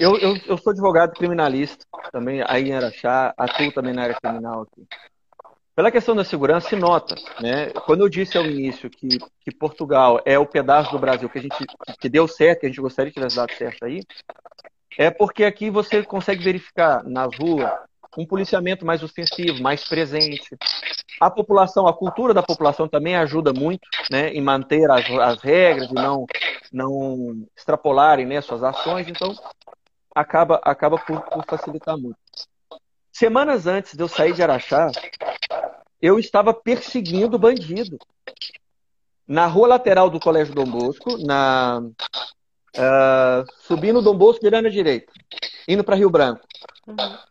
[0.00, 4.62] eu, eu, eu sou advogado criminalista também aí em Araxá, atuo também na área criminal
[4.62, 4.86] aqui.
[5.74, 7.14] Pela questão da segurança, se nota.
[7.40, 7.70] Né?
[7.84, 11.42] Quando eu disse ao início que, que Portugal é o pedaço do Brasil que a
[11.42, 11.66] gente
[12.00, 14.02] que deu certo, que a gente gostaria que tivesse dado certo aí,
[14.96, 17.70] é porque aqui você consegue verificar nas ruas
[18.16, 20.56] um policiamento mais ostensivo, mais presente.
[21.20, 25.90] A população, a cultura da população também ajuda muito né, em manter as, as regras
[25.90, 26.26] e não,
[26.72, 29.08] não extrapolarem né, suas ações.
[29.08, 29.34] Então,
[30.14, 32.18] acaba, acaba por, por facilitar muito.
[33.12, 34.90] Semanas antes de eu sair de Araxá,
[36.00, 37.98] eu estava perseguindo bandido.
[39.26, 41.82] Na rua lateral do Colégio Dom Bosco, na,
[42.78, 45.12] uh, subindo Dom Bosco, virando à direita,
[45.68, 46.40] indo para Rio Branco.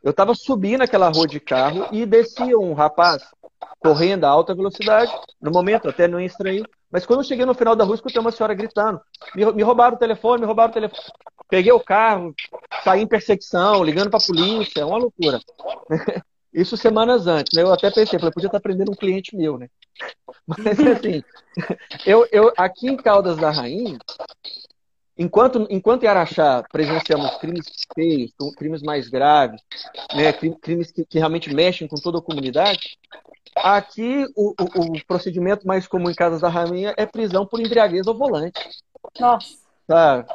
[0.03, 3.23] Eu estava subindo aquela rua de carro e descia um rapaz
[3.79, 5.11] correndo a alta velocidade.
[5.41, 6.63] No momento, até não estranhei.
[6.91, 8.99] Mas quando eu cheguei no final da rua, escutei uma senhora gritando:
[9.35, 11.01] me, me roubaram o telefone, me roubaram o telefone.
[11.47, 12.33] Peguei o carro,
[12.83, 15.39] saí em perseguição, ligando para a polícia, é uma loucura.
[16.55, 17.63] Isso semanas antes, né?
[17.63, 19.67] Eu até pensei, falei, podia estar prendendo um cliente meu, né?
[20.47, 21.21] Mas assim,
[22.05, 23.99] eu, eu aqui em Caldas da Rainha,
[25.17, 29.61] enquanto, enquanto em Araxá presenciamos crimes feios, crimes mais graves,
[30.13, 30.33] né?
[30.33, 32.97] crimes que, que realmente mexem com toda a comunidade,
[33.55, 38.07] aqui o, o, o, procedimento mais comum em Casas da Rainha é prisão por embriaguez
[38.07, 38.59] ao volante.
[39.19, 39.55] Nossa.
[39.87, 40.25] Tá?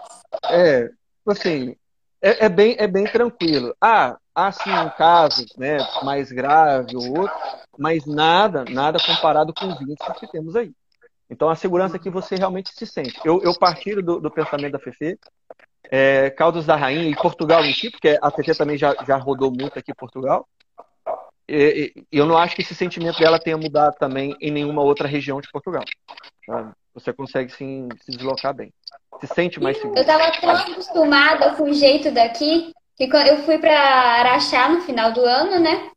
[0.49, 0.90] É,
[1.27, 1.77] assim,
[2.23, 3.75] é, é, bem, é bem tranquilo.
[3.81, 7.37] Ah, há sim um caso né, mais grave ou outro,
[7.79, 10.73] mas nada, nada comparado com os índices que temos aí.
[11.31, 13.19] Então, a segurança que você realmente se sente.
[13.25, 15.16] Eu, eu partilho do, do pensamento da Fefe,
[15.88, 19.51] é, Caldas da Rainha e Portugal em si, porque a Fefe também já, já rodou
[19.51, 20.49] muito aqui em Portugal.
[21.49, 25.07] E, e, eu não acho que esse sentimento dela tenha mudado também em nenhuma outra
[25.07, 25.85] região de Portugal.
[26.47, 26.73] Sabe?
[26.95, 28.73] Você consegue sim se deslocar bem.
[29.21, 29.97] Se sente mais seguro.
[29.97, 35.12] Eu estava tão acostumada com o jeito daqui que eu fui para Araxá no final
[35.12, 35.90] do ano, né?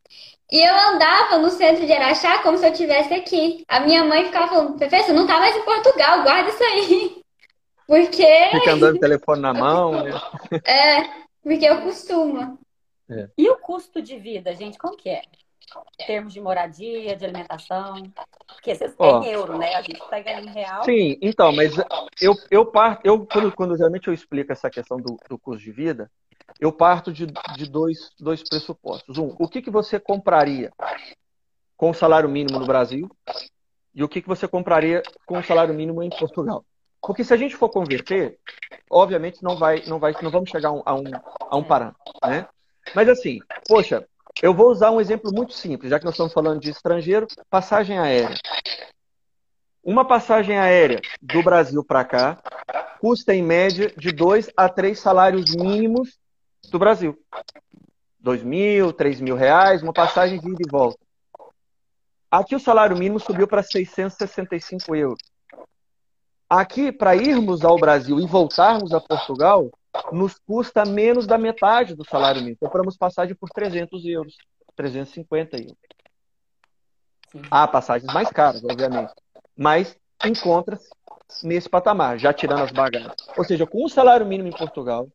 [0.50, 3.64] E eu andava no centro de Araxá como se eu estivesse aqui.
[3.66, 7.22] A minha mãe ficava falando, Fefe, você não tá mais em Portugal, guarda isso aí.
[7.86, 8.26] Porque.
[8.50, 10.10] Fica andando o telefone na mão, né?
[10.64, 11.02] É,
[11.42, 12.58] porque eu costumo.
[13.10, 13.28] É.
[13.36, 15.22] E o custo de vida, gente, como que é?
[16.00, 17.94] Em termos de moradia, de alimentação?
[18.46, 19.74] Porque vocês oh, têm euro, né?
[19.74, 20.84] A gente pega em real.
[20.84, 21.74] Sim, então, mas
[22.20, 25.72] eu, eu parto, eu, quando, quando geralmente eu explico essa questão do, do custo de
[25.72, 26.10] vida,
[26.60, 29.18] eu parto de, de dois, dois pressupostos.
[29.18, 30.70] Um, o que, que você compraria
[31.76, 33.10] com o salário mínimo no Brasil
[33.94, 36.64] e o que, que você compraria com o salário mínimo em Portugal?
[37.00, 38.38] Porque se a gente for converter,
[38.90, 41.10] obviamente não vai, não vai, não vamos chegar a um,
[41.50, 42.48] a um parâmetro, né?
[42.94, 44.06] Mas assim, poxa,
[44.42, 47.98] eu vou usar um exemplo muito simples, já que nós estamos falando de estrangeiro, passagem
[47.98, 48.36] aérea.
[49.82, 52.42] Uma passagem aérea do Brasil para cá
[53.00, 56.18] custa em média de dois a três salários mínimos
[56.70, 57.18] do Brasil.
[58.18, 60.98] Dois mil, três mil reais, uma passagem de ida e volta.
[62.30, 65.18] Aqui o salário mínimo subiu para 665 euros.
[66.48, 69.70] Aqui, para irmos ao Brasil e voltarmos a Portugal,
[70.12, 72.58] nos custa menos da metade do salário mínimo.
[72.60, 74.36] Compramos passagem por 300 euros,
[74.76, 75.76] 350 euros.
[77.50, 79.12] Há passagens mais caras, obviamente.
[79.56, 80.88] Mas encontra-se
[81.42, 83.14] nesse patamar, já tirando as bagagens.
[83.36, 85.08] Ou seja, com o salário mínimo em Portugal,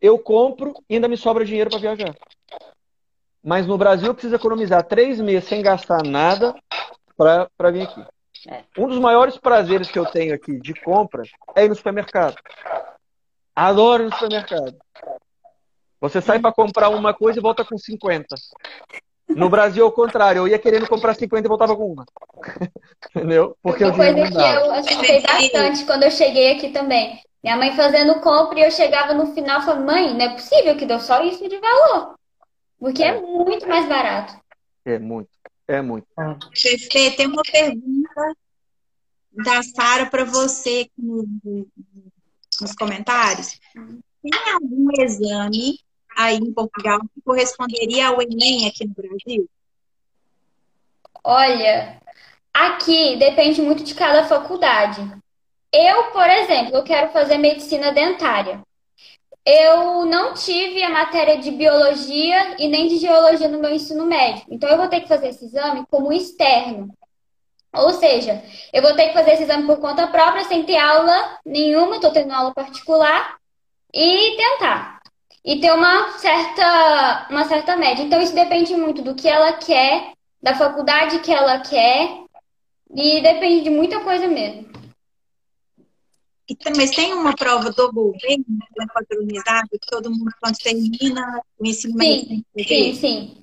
[0.00, 2.14] eu compro e ainda me sobra dinheiro para viajar.
[3.42, 6.54] Mas no Brasil eu preciso economizar três meses sem gastar nada
[7.16, 8.04] para vir aqui.
[8.48, 8.64] É.
[8.76, 11.22] Um dos maiores prazeres que eu tenho aqui de compra
[11.54, 12.36] é ir no supermercado.
[13.54, 14.76] Adoro no supermercado.
[16.00, 18.34] Você sai para comprar uma coisa e volta com 50.
[19.28, 22.04] No Brasil, ao contrário, eu ia querendo comprar 50 e voltava com uma.
[23.10, 23.56] Entendeu?
[23.62, 27.20] Porque uma coisa que eu assustei bastante quando eu cheguei aqui também.
[27.42, 30.76] Minha mãe fazendo compra e eu chegava no final e falava, mãe, não é possível
[30.76, 32.14] que deu só isso de valor.
[32.78, 34.34] Porque é, é muito mais barato.
[34.84, 35.30] É muito,
[35.66, 36.06] é muito.
[36.54, 38.34] Fefe, tem uma pergunta
[39.32, 40.88] da Sara para você
[42.60, 43.58] nos comentários.
[43.74, 45.78] Tem algum exame
[46.16, 49.48] aí em Portugal que corresponderia ao Enem aqui no Brasil?
[51.22, 52.00] Olha,
[52.52, 55.00] aqui depende muito de cada faculdade.
[55.72, 58.62] Eu, por exemplo, eu quero fazer medicina dentária.
[59.44, 64.44] Eu não tive a matéria de biologia e nem de geologia no meu ensino médio.
[64.48, 66.94] Então, eu vou ter que fazer esse exame como externo.
[67.74, 71.38] Ou seja, eu vou ter que fazer esse exame por conta própria, sem ter aula
[71.44, 73.36] nenhuma, estou tendo aula particular,
[73.92, 75.00] e tentar.
[75.44, 78.02] E ter uma certa, uma certa média.
[78.02, 82.24] Então, isso depende muito do que ela quer, da faculdade que ela quer,
[82.94, 84.72] e depende de muita coisa mesmo.
[86.76, 88.44] Mas tem uma prova do governo,
[88.78, 93.36] é padronizada, que todo mundo, quando termina o ensino médio, sim, sim, sim.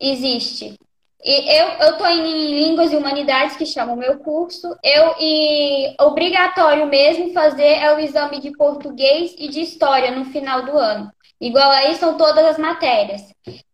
[0.00, 0.76] Existe.
[1.24, 4.76] E eu, eu tô em Línguas e Humanidades, que chama o meu curso.
[4.82, 10.64] Eu, e obrigatório mesmo fazer é o exame de português e de história no final
[10.64, 11.10] do ano.
[11.40, 13.22] Igual aí são todas as matérias.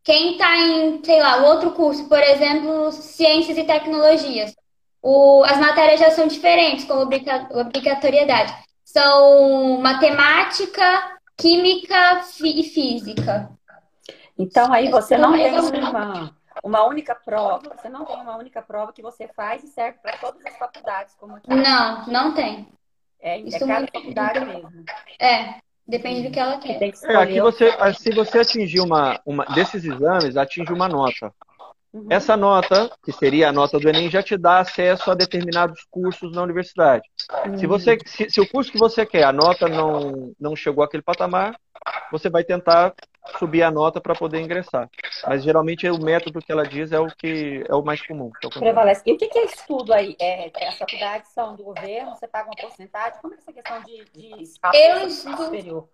[0.03, 4.55] Quem está em, sei lá, o outro curso, por exemplo, Ciências e Tecnologias,
[5.01, 8.55] o, as matérias já são diferentes, como obrigatoriedade.
[8.85, 13.51] São matemática, química e física.
[14.39, 18.93] Então aí você não tem uma, uma única prova, você não tem uma única prova
[18.93, 21.49] que você faz e serve para todas as faculdades, como aqui.
[21.49, 22.69] Não, não tem.
[23.21, 23.93] É, é cada muito...
[23.93, 24.85] faculdade mesmo.
[25.21, 25.55] É,
[25.87, 26.79] depende do que ela quer.
[26.79, 31.33] Que é, aqui você, se você atingir uma, uma desses exames, atinge uma nota.
[31.93, 32.07] Uhum.
[32.09, 36.33] Essa nota, que seria a nota do Enem, já te dá acesso a determinados cursos
[36.35, 37.03] na universidade.
[37.47, 37.59] Uhum.
[37.59, 41.03] Se, você, se, se, o curso que você quer, a nota não, não chegou àquele
[41.03, 41.55] patamar,
[42.11, 42.95] você vai tentar
[43.39, 44.89] subir a nota para poder ingressar.
[45.27, 48.31] Mas geralmente o método que ela diz é o que é o mais comum.
[48.43, 49.03] É o Prevalece.
[49.07, 50.17] E o que é estudo aí?
[50.19, 52.15] É, é, as faculdades são do governo?
[52.15, 53.21] Você paga uma porcentagem?
[53.21, 55.89] Como é essa questão de, de espaço eu estudo, superior?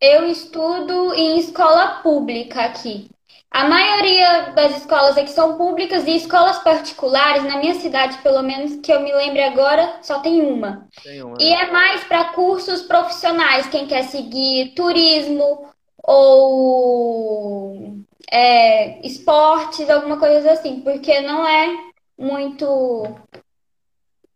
[0.00, 3.10] Eu estudo em escola pública aqui.
[3.50, 8.76] A maioria das escolas aqui são públicas e escolas particulares, na minha cidade, pelo menos
[8.76, 10.86] que eu me lembre agora, só tem uma.
[11.02, 11.62] Tem uma e né?
[11.62, 17.96] é mais para cursos profissionais, quem quer seguir turismo ou
[18.30, 21.74] é, esportes, alguma coisa assim, porque não é
[22.18, 23.16] muito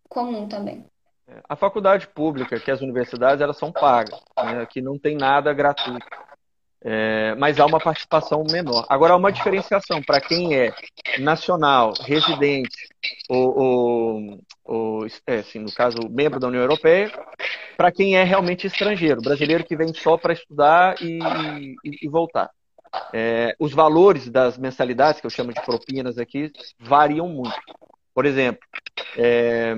[0.09, 0.87] comum também.
[1.29, 4.62] É, a faculdade pública, que as universidades, elas são pagas, né?
[4.62, 6.07] aqui não tem nada gratuito.
[6.85, 8.85] É, mas há uma participação menor.
[8.88, 10.75] Agora, há uma diferenciação para quem é
[11.18, 12.77] nacional, residente,
[13.29, 17.12] ou, ou, ou é, assim, no caso, membro da União Europeia,
[17.77, 21.18] para quem é realmente estrangeiro, brasileiro que vem só para estudar e,
[21.85, 22.51] e, e voltar.
[23.12, 27.55] É, os valores das mensalidades, que eu chamo de propinas aqui, variam muito.
[28.14, 28.61] Por exemplo,
[29.16, 29.75] é,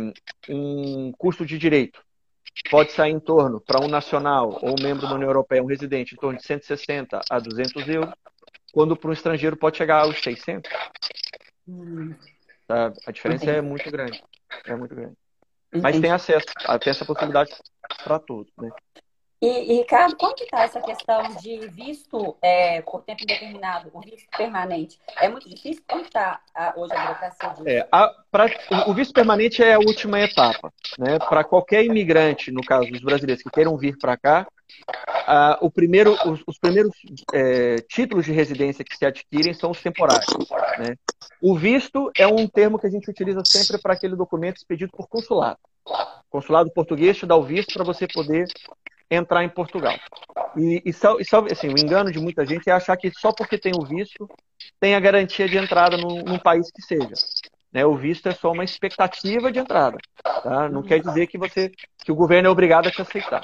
[0.49, 2.04] um curso de direito
[2.71, 6.15] pode sair em torno, para um nacional ou um membro da União Europeia, um residente,
[6.15, 8.15] em torno de 160 a 200 euros,
[8.73, 10.71] quando para um estrangeiro pode chegar aos 600.
[12.67, 12.93] Tá?
[13.07, 13.59] A diferença Entendi.
[13.59, 14.23] é muito grande.
[14.67, 15.17] É muito grande.
[15.83, 16.47] Mas tem acesso,
[16.81, 17.51] tem essa possibilidade
[18.05, 18.53] para todos.
[18.59, 18.71] Né?
[19.45, 24.27] E, Ricardo, como que está essa questão de visto é, por tempo indeterminado, o visto
[24.35, 24.99] permanente?
[25.21, 25.83] É muito difícil?
[25.87, 26.41] Como está
[26.77, 27.69] hoje a burocracia disso?
[27.69, 28.47] É, a, pra,
[28.87, 30.73] o visto permanente é a última etapa.
[30.99, 31.19] Né?
[31.19, 34.47] Para qualquer imigrante, no caso dos brasileiros que queiram vir para cá,
[35.61, 36.95] o primeiro, os, os primeiros
[37.35, 40.27] é, títulos de residência que se adquirem são os temporários.
[40.79, 40.97] Né?
[41.43, 45.07] O visto é um termo que a gente utiliza sempre para aquele documento expedido por
[45.07, 45.59] consulado.
[46.31, 48.47] consulado português te dá o visto para você poder
[49.11, 49.95] entrar em Portugal.
[50.57, 53.33] E, e, só, e só, assim, o engano de muita gente é achar que só
[53.33, 54.29] porque tem o visto
[54.81, 57.15] tem a garantia de entrada num, num país que seja.
[57.73, 57.85] Né?
[57.85, 59.99] O visto é só uma expectativa de entrada.
[60.23, 60.69] Tá?
[60.69, 61.71] Não quer dizer que você
[62.05, 63.43] que o governo é obrigado a te aceitar.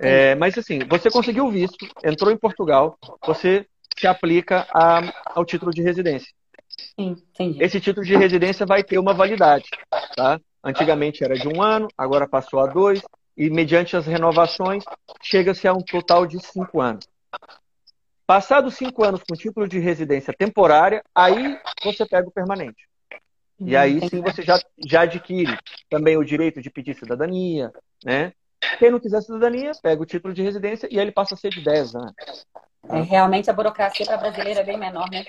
[0.00, 3.66] É, mas assim, você conseguiu o visto, entrou em Portugal, você
[3.98, 5.00] se aplica a,
[5.34, 6.28] ao título de residência.
[6.98, 7.62] Entendi.
[7.62, 9.64] Esse título de residência vai ter uma validade.
[10.14, 10.38] Tá?
[10.62, 13.00] Antigamente era de um ano, agora passou a dois,
[13.36, 14.84] e mediante as renovações
[15.22, 17.06] chega-se a um total de cinco anos.
[18.26, 22.88] Passados cinco anos com título de residência temporária, aí você pega o permanente.
[23.58, 25.56] E aí sim você já, já adquire
[25.88, 27.72] também o direito de pedir cidadania,
[28.04, 28.32] né?
[28.78, 31.62] Quem não quiser cidadania, pega o título de residência e ele passa a ser de
[31.62, 32.14] 10 anos.
[32.88, 35.24] É, realmente a burocracia para brasileira é bem menor, né?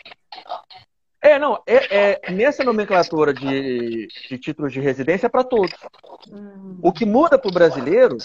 [1.21, 5.73] É, não, é, é nessa nomenclatura de, de títulos de residência é para todos.
[6.32, 6.80] Hum.
[6.82, 8.17] O que muda para o brasileiro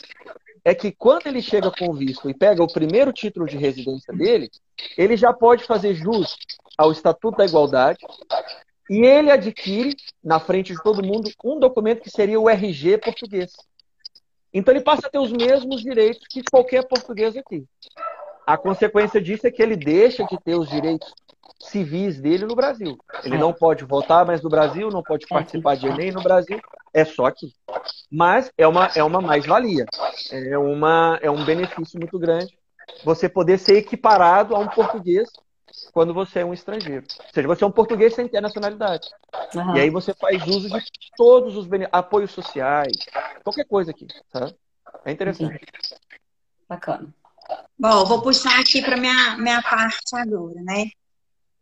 [0.64, 4.50] é que quando ele chega com visto e pega o primeiro título de residência dele,
[4.96, 6.36] ele já pode fazer jus
[6.76, 7.98] ao Estatuto da Igualdade
[8.88, 13.52] e ele adquire, na frente de todo mundo, um documento que seria o RG português.
[14.52, 17.64] Então ele passa a ter os mesmos direitos que qualquer português aqui.
[18.46, 21.12] A consequência disso é que ele deixa de ter os direitos
[21.60, 22.98] civis dele no Brasil.
[23.24, 26.60] Ele não pode votar mais no Brasil, não pode participar de Enem no Brasil,
[26.92, 27.52] é só aqui.
[28.10, 29.86] Mas é uma, é uma mais-valia,
[30.30, 32.52] é, uma, é um benefício muito grande
[33.04, 35.28] você poder ser equiparado a um português
[35.92, 37.06] quando você é um estrangeiro.
[37.18, 39.08] Ou seja, você é um português sem ter nacionalidade.
[39.54, 39.76] Uhum.
[39.76, 40.82] E aí você faz uso de
[41.16, 42.92] todos os apoios sociais,
[43.42, 44.06] qualquer coisa aqui.
[44.30, 44.52] Tá?
[45.04, 45.64] É interessante.
[46.68, 47.14] Bacana.
[47.78, 50.90] Bom, vou puxar aqui para minha, minha parte agora, né?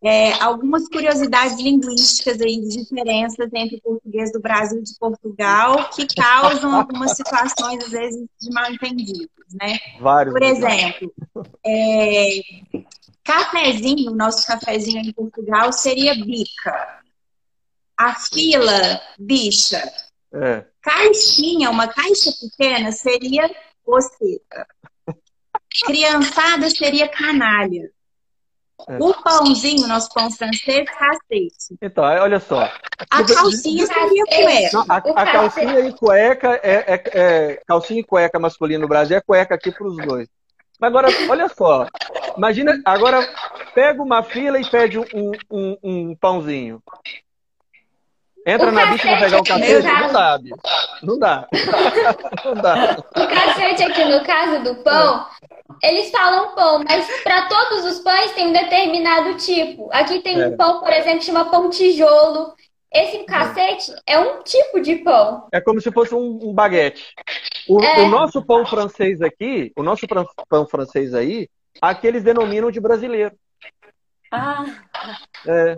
[0.02, 5.90] é, algumas curiosidades linguísticas aí de diferenças entre o português do Brasil e de Portugal
[5.90, 9.28] que causam algumas situações, às vezes, de mal entendidos,
[9.60, 9.78] né?
[10.00, 10.32] Vários.
[10.32, 11.12] Por exemplo,
[11.64, 12.40] é,
[13.22, 17.00] Cafezinho, nosso cafezinho em Portugal seria bica.
[17.96, 19.82] A fila, bicha.
[20.32, 20.64] É.
[20.80, 23.50] Caixinha, uma caixa pequena, seria
[23.84, 24.66] boceta.
[25.86, 27.90] Criançada seria canalha.
[28.88, 28.96] É.
[28.98, 31.76] O pãozinho, nosso pão francês, cacete.
[31.82, 32.62] Então, olha só.
[33.10, 34.70] A calcinha seria cueca.
[34.72, 39.16] Não, a, a calcinha e cueca é, é- é- calcinha e cueca masculino no Brasil
[39.16, 40.28] é cueca aqui para os dois.
[40.80, 41.86] Mas agora, olha só.
[42.38, 43.20] Imagina, agora
[43.74, 46.82] pega uma fila e pede um, um- um pãozinho.
[48.46, 50.12] Entra O na bicha pra pegar o cacete, Não caso.
[50.14, 50.56] dá, bicho.
[51.02, 51.46] Não dá.
[52.46, 52.96] Não dá.
[53.14, 55.26] O cacete aqui no caso do pão,
[55.82, 59.88] eles falam pão, mas para todos os pães tem um determinado tipo.
[59.92, 60.48] Aqui tem É.
[60.48, 62.54] um pão, por exemplo, que chama pão tijolo.
[62.92, 65.46] Esse cacete é um tipo de pão.
[65.52, 67.14] É como se fosse um, um baguete.
[67.68, 68.00] O, É.
[68.00, 70.06] o nosso pão francês aqui, o nosso
[70.48, 71.48] pão francês aí,
[71.80, 73.32] aqui eles denominam de brasileiro.
[74.32, 74.64] Ah,
[75.46, 75.76] É,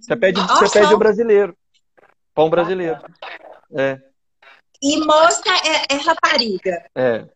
[0.00, 1.56] você pede, você pede o brasileiro.
[2.34, 2.98] Pão brasileiro.
[3.76, 3.98] É,
[4.82, 6.84] E mosca é, é rapariga.
[6.94, 7.26] é.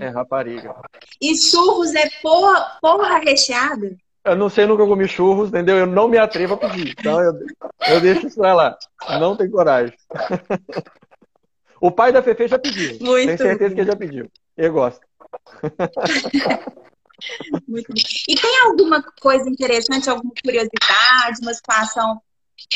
[0.00, 0.74] É rapariga.
[1.20, 3.96] E churros é porra, porra recheada.
[4.24, 5.76] Eu não sei nunca comi churros, entendeu?
[5.76, 6.94] Eu não me atrevo a pedir.
[6.98, 7.32] Então eu,
[7.88, 8.78] eu deixo isso pra lá.
[9.18, 9.96] Não tem coragem.
[11.80, 12.98] O pai da Fefe já pediu.
[13.00, 14.30] Muito Tenho certeza que ele já pediu.
[14.56, 15.00] Ele gosta.
[17.66, 18.00] Muito bom.
[18.28, 22.20] E tem alguma coisa interessante, alguma curiosidade, uma situação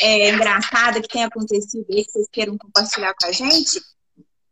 [0.01, 3.81] é, engraçada que tenha acontecido aí que vocês queiram compartilhar com a gente?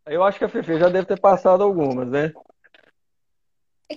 [0.05, 2.31] Eu acho que a Fefe já deve ter passado algumas, né?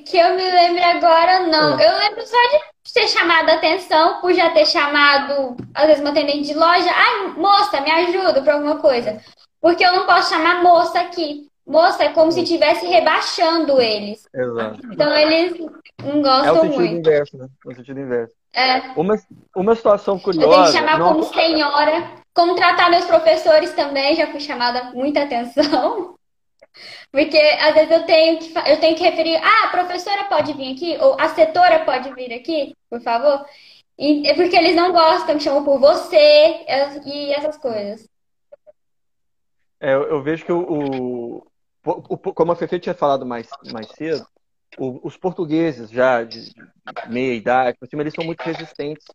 [0.07, 1.79] Que eu me lembre agora, não.
[1.81, 6.11] Eu lembro só de ter chamado a atenção, por já ter chamado, às vezes, uma
[6.11, 6.91] atendente de loja.
[6.93, 9.21] Ai, moça, me ajuda para alguma coisa.
[9.61, 11.49] Porque eu não posso chamar moça aqui.
[11.67, 14.29] Moça é como se estivesse rebaixando eles.
[14.35, 14.81] Exato.
[14.93, 15.59] Então eles
[16.03, 17.09] não É o gostam sentido muito.
[17.09, 17.47] inverso, né?
[17.65, 18.35] É o sentido inverso.
[18.53, 19.15] É, Uma,
[19.57, 20.73] uma situação eu tenho que curiosa.
[20.73, 22.11] chamar não- como senhora.
[22.35, 26.17] Como tratar meus professores também, já fui chamada muita atenção.
[27.13, 30.73] Porque às vezes eu tenho que, eu tenho que referir, ah, a professora pode vir
[30.75, 33.47] aqui, ou a setora pode vir aqui, por favor.
[33.97, 36.65] E, é porque eles não gostam, chamam por você
[37.07, 38.09] e essas coisas.
[39.81, 41.47] É, eu, eu vejo que o, o-
[41.87, 44.27] o- como a Fefe tinha falado mais, mais cedo,
[44.79, 46.53] o- os portugueses já de
[47.09, 49.07] meia idade, por cima, eles são muito resistentes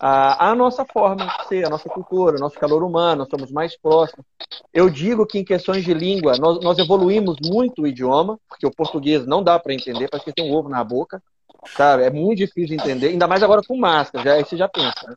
[0.00, 3.76] à, à nossa forma de ser, à nossa cultura, nosso calor humano, nós somos mais
[3.76, 4.24] próximos.
[4.72, 8.70] Eu digo que em questões de língua, nós, nós evoluímos muito o idioma, porque o
[8.70, 11.22] português não dá para entender, parece que tem um ovo na boca,
[11.76, 12.04] sabe?
[12.04, 15.08] É muito difícil de entender, ainda mais agora com máscara, já, aí você já pensa.
[15.08, 15.14] né?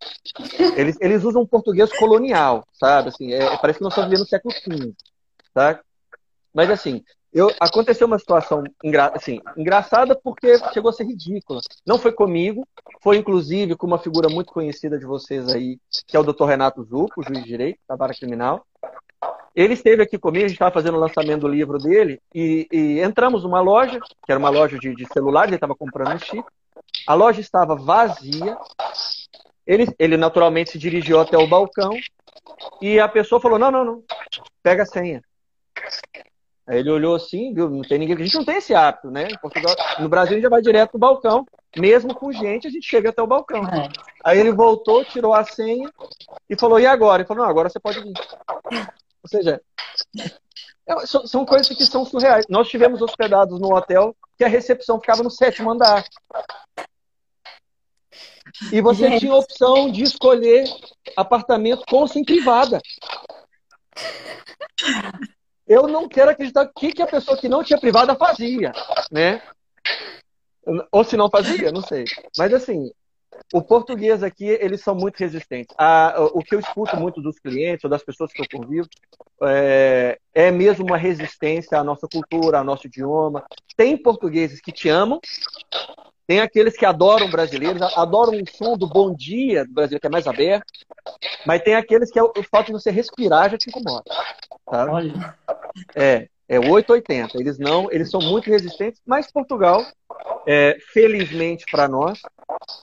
[0.75, 3.09] Eles, eles usam um português colonial, sabe?
[3.09, 4.93] Assim, é- parece que nós estamos vivendo no século XV,
[5.53, 5.79] tá?
[6.53, 11.61] Mas assim, eu, aconteceu uma situação engra, assim, engraçada porque chegou a ser ridícula.
[11.85, 12.67] Não foi comigo,
[13.01, 16.45] foi inclusive com uma figura muito conhecida de vocês aí, que é o Dr.
[16.45, 18.65] Renato Zupo, juiz de direito da vara criminal.
[19.55, 22.99] Ele esteve aqui comigo, a gente estava fazendo o lançamento do livro dele e, e
[23.01, 26.43] entramos numa loja, que era uma loja de, de celulares, ele estava comprando um chip.
[27.07, 28.57] A loja estava vazia.
[29.65, 31.91] Ele, ele naturalmente se dirigiu até o balcão
[32.81, 34.03] e a pessoa falou: Não, não, não,
[34.63, 35.21] pega a senha.
[36.67, 37.69] Aí ele olhou assim, viu?
[37.69, 38.15] Não tem ninguém.
[38.15, 39.27] A gente não tem esse hábito, né?
[39.41, 41.45] Portugal, no Brasil a gente já vai direto pro balcão.
[41.75, 43.63] Mesmo com gente, a gente chega até o balcão.
[43.65, 43.89] é.
[44.23, 45.89] Aí ele voltou, tirou a senha
[46.49, 47.21] e falou: E agora?
[47.21, 48.13] Ele falou: Não, agora você pode vir.
[48.71, 49.61] Ou seja,
[50.87, 52.45] é- são, coisas que são surreais.
[52.49, 56.03] Nós tivemos hospedados num hotel que a recepção ficava no sétimo andar.
[58.71, 59.19] E você Gente.
[59.21, 60.65] tinha a opção de escolher
[61.15, 62.81] apartamento com ou sem privada.
[65.71, 68.73] Eu não quero acreditar o que, que a pessoa que não tinha privada fazia,
[69.09, 69.41] né?
[70.91, 72.03] Ou se não fazia, não sei.
[72.37, 72.91] Mas assim,
[73.53, 75.73] o português aqui, eles são muito resistentes.
[75.77, 78.89] A- o que eu escuto muito dos clientes ou das pessoas que eu convivo
[79.43, 83.41] é, é mesmo uma resistência à nossa cultura, ao nosso idioma.
[83.77, 85.21] Tem portugueses que te amam,
[86.27, 90.11] tem aqueles que adoram brasileiros, adoram o som do bom dia do brasileiro, que é
[90.11, 90.65] mais aberto,
[91.45, 94.03] mas tem aqueles que é o fato de você respirar já te incomoda.
[94.71, 94.89] Tá?
[94.89, 95.35] Olha.
[95.93, 97.37] É, é 880.
[97.37, 99.85] Eles não, eles são muito resistentes, mas Portugal,
[100.47, 102.21] é, felizmente para nós,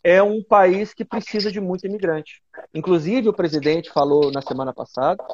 [0.05, 2.43] é um país que precisa de muito imigrante.
[2.75, 5.25] Inclusive, o presidente falou na semana passada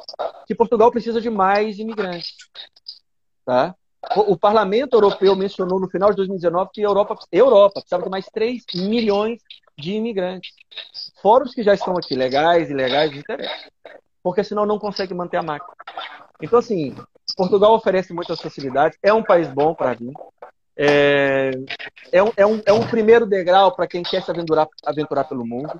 [0.47, 2.35] que Portugal precisa de mais imigrantes.
[3.45, 3.75] Tá?
[4.15, 8.09] O, o Parlamento Europeu mencionou no final de 2019 que a Europa, Europa precisava de
[8.09, 9.41] mais 3 milhões
[9.77, 10.53] de imigrantes.
[11.21, 13.69] Fora os que já estão aqui, legais, ilegais, não interessa.
[14.23, 15.75] Porque senão não consegue manter a máquina.
[16.41, 16.95] Então, assim,
[17.35, 20.13] Portugal oferece muitas facilidades, é um país bom para vir.
[20.77, 21.51] É,
[22.11, 25.45] é, um, é, um, é um primeiro degrau para quem quer se aventurar, aventurar pelo
[25.45, 25.79] mundo.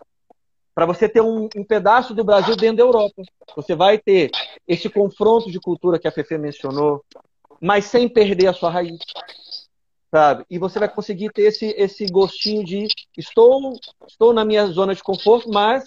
[0.73, 3.21] Para você ter um, um, pedaço do Brasil dentro da Europa.
[3.55, 4.29] Você vai ter
[4.67, 7.03] esse confronto de cultura que a Fefe mencionou,
[7.61, 8.99] mas sem perder a sua raiz.
[10.11, 10.45] Sabe?
[10.49, 12.87] E você vai conseguir ter esse, esse gostinho de
[13.17, 13.73] estou,
[14.07, 15.83] estou na minha zona de conforto, mas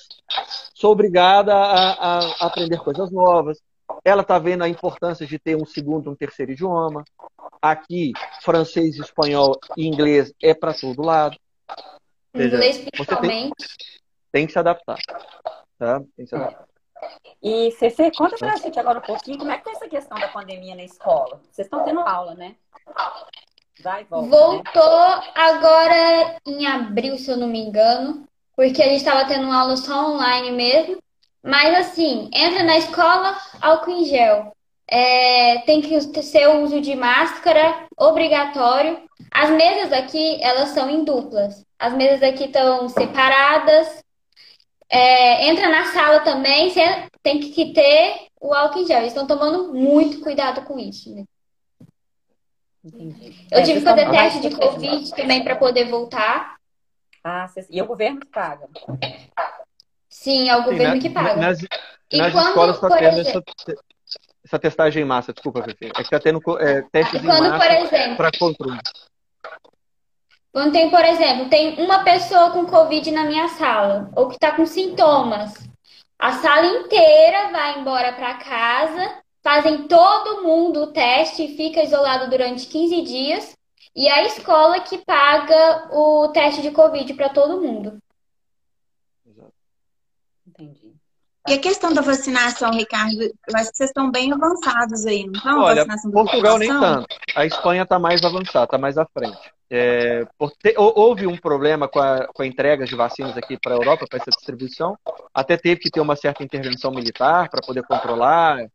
[0.74, 3.58] sou obrigada a, a, a aprender coisas novas.
[4.04, 7.04] Ela está vendo a importância de ter um segundo, um terceiro idioma.
[7.60, 11.36] Aqui, francês, espanhol e inglês é para todo lado.
[12.34, 13.54] Inglês principalmente.
[13.56, 13.98] Tem,
[14.32, 14.98] tem, que se adaptar.
[15.78, 16.00] Tá?
[16.16, 16.66] Tem que se adaptar.
[17.42, 20.28] E Cê, conta pra gente agora um pouquinho como é que tá essa questão da
[20.28, 21.40] pandemia na escola.
[21.50, 22.56] Vocês estão tendo aula, né?
[23.82, 24.36] Vai, volta, né?
[24.36, 25.32] Voltou né?
[25.34, 28.26] agora em abril, se eu não me engano,
[28.56, 30.98] porque a gente estava tendo aula só online mesmo.
[31.48, 34.54] Mas assim, entra na escola, álcool em gel.
[34.86, 38.98] É, tem que ser o uso de máscara obrigatório.
[39.32, 41.64] As mesas aqui, elas são em duplas.
[41.78, 44.04] As mesas aqui estão separadas.
[44.90, 46.70] É, entra na sala também,
[47.22, 48.98] tem que ter o álcool em gel.
[48.98, 51.14] Eles estão tomando muito cuidado com isso.
[51.14, 51.24] Né?
[53.50, 56.58] Eu é, tive que fazer teste de Covid também para poder voltar.
[57.24, 58.68] Ah, e o governo paga?
[60.28, 61.36] Sim, é o governo na, que paga.
[61.36, 61.58] Nas,
[62.12, 63.80] nas quando, escolas está tendo exemplo, essa,
[64.44, 65.86] essa, testagem em massa, desculpa, Fefe.
[65.86, 68.78] É que está tendo é, testes quando, em massa para controle.
[70.52, 74.52] Quando tem, por exemplo, tem uma pessoa com Covid na minha sala, ou que está
[74.52, 75.66] com sintomas,
[76.18, 82.28] a sala inteira vai embora para casa, fazem todo mundo o teste e fica isolado
[82.28, 83.56] durante 15 dias,
[83.96, 87.98] e a escola que paga o teste de Covid para todo mundo.
[90.58, 90.92] Entendi.
[91.48, 95.32] E a questão da vacinação, Ricardo, eu acho que vocês estão bem avançados aí, não
[95.32, 95.60] estão?
[95.60, 97.06] Olha, Portugal nem tanto.
[97.34, 99.38] A Espanha está mais avançada, está mais à frente.
[99.70, 100.26] É,
[100.62, 104.06] ter, houve um problema com a, com a entrega de vacinas aqui para a Europa,
[104.08, 104.94] para essa distribuição.
[105.32, 108.66] Até teve que ter uma certa intervenção militar para poder controlar.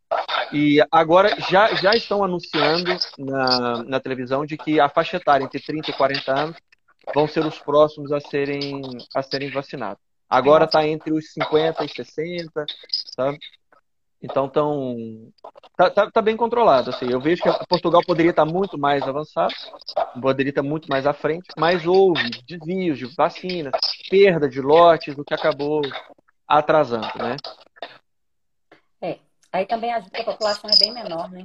[0.52, 5.60] E agora já, já estão anunciando na, na televisão de que a faixa etária entre
[5.60, 6.56] 30 e 40 anos
[7.14, 8.82] vão ser os próximos a serem,
[9.14, 10.03] a serem vacinados.
[10.28, 12.64] Agora está entre os 50 e 60,
[13.16, 13.38] sabe?
[14.24, 15.30] Então tão,
[15.76, 16.88] tá, tá, tá, bem controlado.
[16.88, 17.06] Assim.
[17.10, 19.52] Eu vejo que Portugal poderia estar muito mais avançado,
[20.20, 23.74] poderia estar muito mais à frente, mas houve desvios de vacinas,
[24.08, 25.82] perda de lotes, o que acabou
[26.48, 27.36] atrasando, né?
[29.02, 29.18] É.
[29.52, 31.42] Aí também a população é bem menor, né?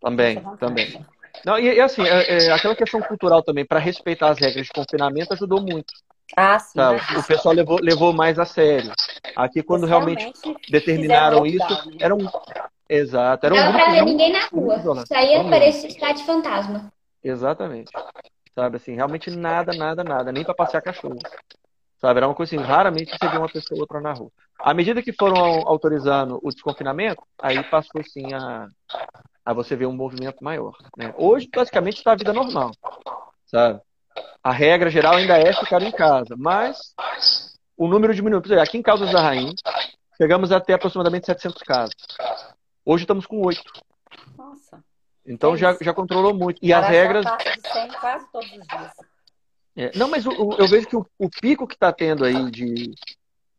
[0.00, 1.06] Também, também.
[1.44, 4.72] Não, e, e assim, é, é, aquela questão cultural também, para respeitar as regras de
[4.72, 5.92] confinamento, ajudou muito.
[6.36, 6.78] Ah, sim.
[7.16, 8.92] O pessoal levou, levou mais a sério.
[9.34, 11.96] Aqui, quando realmente, realmente determinaram isso, né?
[12.00, 12.28] era um.
[12.88, 13.46] Exato.
[13.46, 14.76] Era um Não pra ver ninguém na rua.
[14.76, 16.92] Isso aí é parecia cidade fantasma.
[17.22, 17.90] Exatamente.
[18.54, 20.32] Sabe assim, realmente nada, nada, nada.
[20.32, 21.18] Nem para passear cachorro.
[22.00, 22.18] Sabe?
[22.18, 24.30] Era uma coisa assim, raramente você vê uma pessoa ou outra na rua.
[24.58, 28.68] À medida que foram autorizando o desconfinamento, aí passou assim a,
[29.44, 30.76] a você ver um movimento maior.
[30.96, 31.12] Né?
[31.16, 32.70] Hoje, basicamente, está a vida normal.
[33.46, 33.80] Sabe?
[34.42, 36.94] A regra geral ainda é ficar em casa, mas
[37.76, 38.40] o número diminui.
[38.40, 39.54] Por exemplo, aqui em Caldas da Rainha,
[40.16, 41.94] chegamos até aproximadamente 700 casos.
[42.84, 43.62] Hoje estamos com 8.
[44.36, 44.82] Nossa.
[45.26, 46.58] Então é já, já controlou muito.
[46.62, 47.24] E as regras.
[47.24, 48.92] De 100 quase todos os dias.
[49.76, 52.50] É, não, mas o, o, eu vejo que o, o pico que está tendo aí
[52.50, 52.94] de,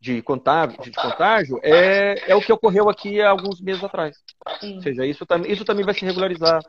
[0.02, 4.18] de, contágio, de contágio é, é o que ocorreu aqui há alguns meses atrás.
[4.60, 4.76] Sim.
[4.76, 6.62] Ou seja, isso, isso também vai se regularizar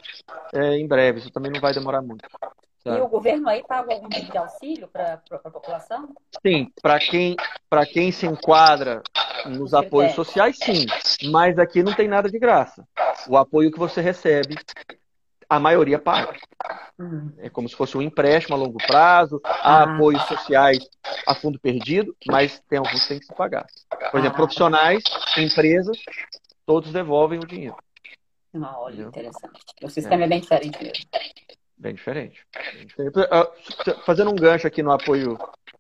[0.55, 2.25] é, em breve, isso também não vai demorar muito.
[2.83, 2.97] Tá.
[2.97, 6.15] E o governo aí paga algum tipo de auxílio para a população?
[6.45, 7.37] Sim, para quem,
[7.93, 9.03] quem se enquadra
[9.47, 10.87] nos apoios sociais, sim.
[11.31, 12.87] Mas aqui não tem nada de graça.
[13.29, 14.57] O apoio que você recebe,
[15.49, 16.35] a maioria paga.
[16.99, 17.33] Hum.
[17.39, 19.95] É como se fosse um empréstimo a longo prazo, há ah.
[19.95, 20.79] apoios sociais
[21.27, 23.67] a fundo perdido, mas tem alguns que tem que se pagar.
[24.11, 24.37] Por exemplo, ah.
[24.37, 25.03] profissionais,
[25.37, 25.99] empresas,
[26.65, 27.77] todos devolvem o dinheiro.
[28.55, 29.61] Ah, olha, interessante.
[29.83, 31.05] O sistema é, é bem diferente mesmo.
[31.81, 32.47] Bem diferente.
[33.31, 33.51] Ah,
[34.05, 35.39] fazendo um gancho aqui no apoio,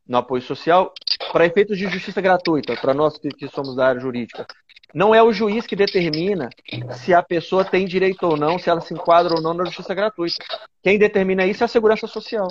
[0.08, 0.94] no apoio social,
[1.30, 4.46] para efeitos de justiça gratuita, para nós que, que somos da área jurídica,
[4.94, 6.50] não é o juiz que determina
[6.92, 9.94] se a pessoa tem direito ou não, se ela se enquadra ou não na justiça
[9.94, 10.44] gratuita.
[10.82, 12.48] Quem determina isso é a segurança social,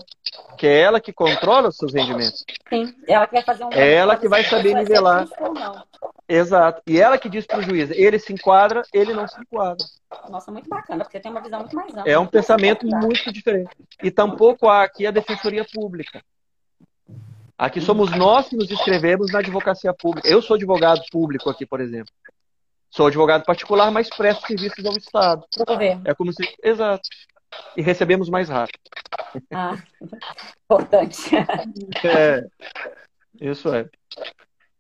[0.57, 2.43] que é ela que controla os seus rendimentos.
[2.69, 3.69] Sim, ela que vai fazer um.
[3.71, 5.27] É ela que vai saber nivelar.
[6.27, 6.81] Exato.
[6.85, 9.83] E ela que diz para o juiz, ele se enquadra, ele não se enquadra.
[10.29, 12.03] Nossa, muito bacana, porque tem uma visão muito mais ampla.
[12.05, 13.71] É um pensamento muito diferente.
[14.03, 16.21] E tampouco há aqui a defensoria pública.
[17.59, 20.25] Aqui somos nós que nos inscrevemos na advocacia pública.
[20.29, 22.11] Eu sou advogado público aqui, por exemplo.
[22.89, 25.45] Sou advogado particular, mas presto serviços ao Estado.
[25.67, 26.01] governo.
[26.05, 26.41] É como se.
[26.63, 27.01] Exato.
[27.75, 28.79] e recebemos mais rápido.
[29.51, 29.75] Ah,
[30.63, 31.35] importante.
[32.05, 32.45] É,
[33.41, 33.89] isso é.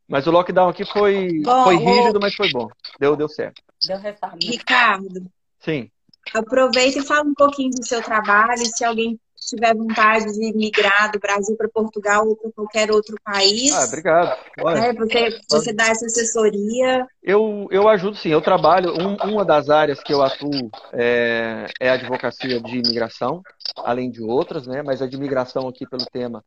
[0.07, 2.69] Mas o lockdown aqui foi, Bom, foi o- rígido, mas foi bom.
[2.99, 3.61] Deu, deu certo.
[3.85, 4.37] Deu resultado.
[4.41, 5.25] Ricardo,
[5.59, 5.89] Sim.
[6.33, 8.65] aproveita e fala um pouquinho do seu trabalho.
[8.65, 9.19] Se alguém
[9.49, 14.35] tiver vontade de migrar do Brasil para Portugal ou para qualquer outro país, Ah, obrigado.
[14.61, 17.07] Olha, né, você, você dá essa assessoria.
[17.23, 18.93] Eu, eu ajudo sim, eu trabalho.
[18.93, 23.41] um- uma das áreas que eu atuo é, é a advocacia de imigração,
[23.85, 24.81] além de outras, né?
[24.81, 26.43] Mas a de imigração aqui pelo tema.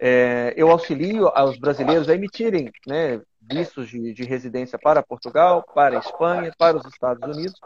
[0.00, 5.96] é, eu auxilio aos brasileiros a emitirem né, vistos de, de residência para Portugal, para
[5.96, 7.60] a Espanha, para os Estados Unidos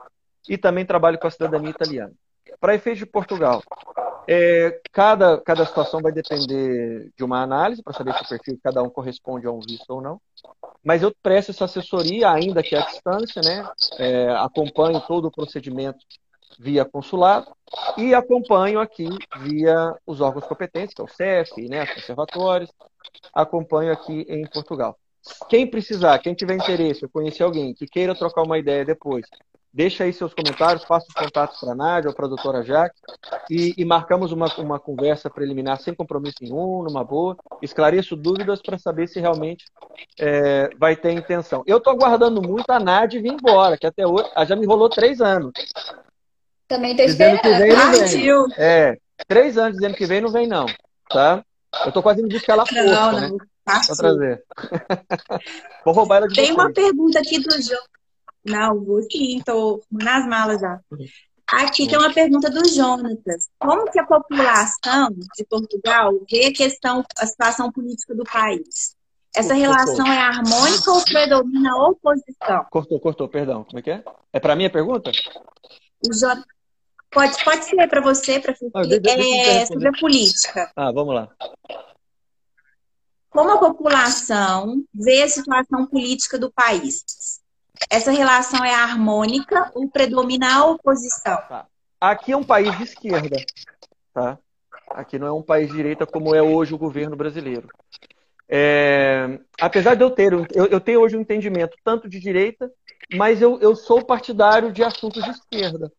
[0.49, 2.13] e também trabalho com a cidadania italiana.
[2.61, 3.63] Para efeito de Portugal,
[4.29, 8.61] é, cada, cada situação vai depender de uma análise para saber se o perfil de
[8.61, 10.21] cada um corresponde a um visto ou não.
[10.83, 13.69] Mas eu presto essa assessoria, ainda que à distância, né?
[13.99, 15.99] É, acompanho todo o procedimento
[16.59, 17.55] via consulado
[17.97, 19.09] e acompanho aqui
[19.41, 22.71] via os órgãos competentes, que é o CEF, né, os conservatórios,
[23.33, 24.97] acompanho aqui em Portugal.
[25.49, 29.27] Quem precisar, quem tiver interesse, conhecer alguém que queira trocar uma ideia depois,
[29.77, 32.99] deixa aí seus comentários, faça os contatos para a Nádia ou para a doutora Jaque
[33.51, 37.37] e, e marcamos uma, uma conversa preliminar sem compromisso nenhum, numa boa.
[37.61, 39.67] Esclareço dúvidas para saber se realmente
[40.19, 41.63] é, vai ter intenção.
[41.67, 44.89] Eu estou aguardando muito a Nádia vir embora, que até hoje ela já me enrolou
[44.89, 45.53] três anos.
[46.67, 47.61] Também tô Dizendo que esperando.
[47.61, 48.01] vem, não vem.
[48.01, 48.47] Partiu!
[48.57, 48.97] É,
[49.29, 50.67] três anos dizendo que vem, não vem não,
[51.11, 51.45] tá?
[51.85, 53.29] Eu tô quase indo buscar ela força, Não, né?
[53.29, 53.37] não.
[53.63, 54.43] Pra trazer.
[55.85, 56.57] Vou roubar ela de Tem vocês.
[56.57, 57.83] uma pergunta aqui do João.
[58.47, 60.81] Não, vou sim, tô nas malas já.
[61.49, 63.49] Aqui tem uma pergunta do Jonatas.
[63.59, 68.97] Como que a população de Portugal vê a questão, a situação política do país?
[69.35, 69.61] Essa Cortou.
[69.61, 72.65] relação é harmônica ou predomina a oposição?
[72.71, 73.65] Cortou, cortou, perdão.
[73.65, 74.05] Como é que é?
[74.33, 75.11] É pra mim a pergunta?
[76.03, 76.43] O Jo-
[77.11, 80.71] Pode, pode ser para você, para Ah, é, sobre a política.
[80.77, 81.29] Ah, vamos lá.
[83.31, 87.36] Como a população vê a situação política do país?
[87.91, 91.39] Essa relação é harmônica ou predomina a oposição?
[92.01, 93.37] Aqui é um país de esquerda,
[94.13, 94.39] tá?
[94.91, 97.69] Aqui não é um país de direita como é hoje o governo brasileiro.
[98.49, 102.71] É, apesar de eu ter, eu, eu tenho hoje um entendimento tanto de direita,
[103.15, 105.91] mas eu, eu sou partidário de assuntos de esquerda.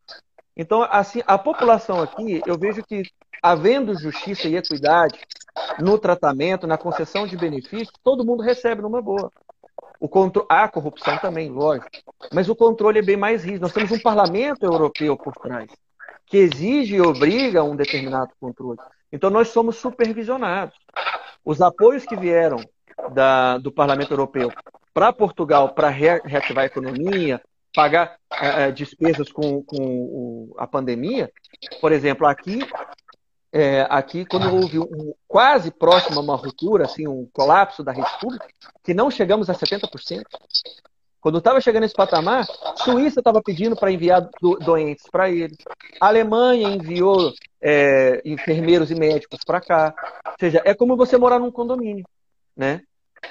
[0.56, 3.04] Então, assim, a população aqui, eu vejo que
[3.42, 5.20] havendo justiça e equidade
[5.80, 9.32] no tratamento, na concessão de benefícios, todo mundo recebe numa boa.
[10.00, 10.46] O contro...
[10.50, 11.90] Há corrupção também, lógico,
[12.34, 13.62] mas o controle é bem mais rígido.
[13.64, 15.70] Nós temos um parlamento europeu por trás,
[16.26, 18.80] que exige e obriga um determinado controle.
[19.12, 20.76] Então, nós somos supervisionados.
[21.44, 22.58] Os apoios que vieram
[23.14, 24.52] da- do Parlamento Europeu
[24.94, 27.42] para Portugal para re- reativar a economia,
[27.74, 31.32] pagar eh, despesas com, com o- a pandemia,
[31.80, 32.60] por exemplo, aqui,
[33.52, 38.10] eh, aqui quando houve um, quase próximo a uma ruptura, assim, um colapso da rede
[38.20, 38.48] pública,
[38.84, 40.24] que não chegamos a 70%.
[41.20, 42.46] Quando estava chegando nesse patamar,
[42.76, 45.58] Suíça estava pedindo para enviar do- doentes para eles.
[46.00, 49.94] A Alemanha enviou eh, enfermeiros e médicos para cá.
[50.26, 52.06] Ou seja, é como você morar num condomínio,
[52.56, 52.82] né?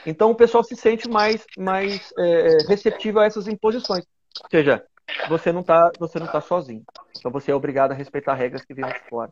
[0.05, 4.05] Então o pessoal se sente mais, mais é, receptível a essas imposições.
[4.43, 4.85] Ou seja,
[5.29, 6.83] você não está você não tá sozinho.
[7.17, 9.31] Então você é obrigado a respeitar regras que vêm de fora.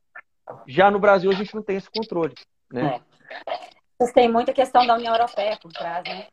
[0.67, 2.35] Já no Brasil a gente não tem esse controle,
[2.71, 3.01] né?
[3.99, 6.27] Vocês têm muita questão da União Europeia por trás, né?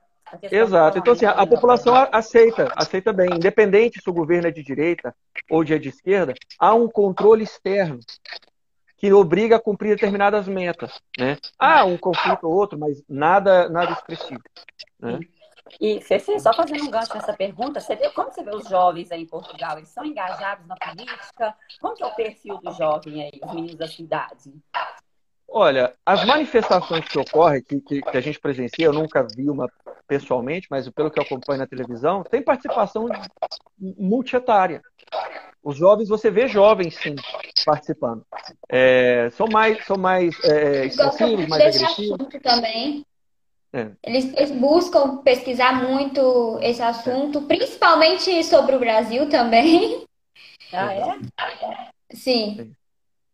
[0.44, 0.98] Exato.
[0.98, 5.14] Então assim, a população aceita, aceita bem, independente se o governo é de direita
[5.50, 8.00] ou de esquerda, há um controle externo
[8.98, 11.38] que obriga a cumprir determinadas metas, né?
[11.58, 14.42] Há um conflito ou outro, mas nada, nada expressivo,
[15.00, 15.20] né?
[15.80, 19.12] E Ceci, só fazendo um gancho nessa pergunta, você vê, como você vê os jovens
[19.12, 19.78] aí em Portugal?
[19.78, 21.56] Eles são engajados na política?
[21.80, 24.54] Como que é o perfil do jovem aí, os meninos da cidade?
[25.48, 29.70] Olha, as manifestações que ocorrem, que, que, que a gente presencia, eu nunca vi uma
[30.08, 33.08] pessoalmente, mas pelo que eu acompanho na televisão, tem participação
[33.78, 34.82] multietária.
[35.64, 37.16] Os jovens, você vê jovens, sim,
[37.66, 38.26] participando.
[38.68, 40.84] É, são mais, são mais é,
[41.28, 42.12] muito mais agressivos.
[42.12, 43.06] assunto também.
[43.74, 43.92] É.
[44.04, 50.06] Eles, eles buscam pesquisar muito esse assunto, principalmente sobre o Brasil também.
[50.74, 51.20] Ah, é?
[52.14, 52.74] Sim,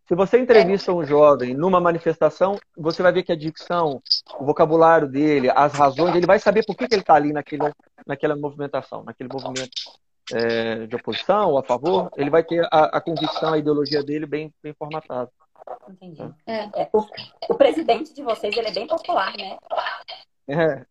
[0.08, 4.02] Se você entrevista um jovem numa manifestação, você vai ver que a dicção,
[4.40, 7.72] o vocabulário dele, as razões, ele vai saber por que, que ele está ali naquele,
[8.06, 9.72] naquela movimentação, naquele movimento
[10.34, 12.12] é, de oposição ou a favor.
[12.16, 15.30] Ele vai ter a, a convicção, a ideologia dele bem, bem formatada.
[15.90, 16.22] Entendi.
[16.46, 16.82] É.
[16.82, 17.06] É, o,
[17.50, 19.58] o presidente de vocês, ele é bem popular, né?
[20.48, 20.86] É.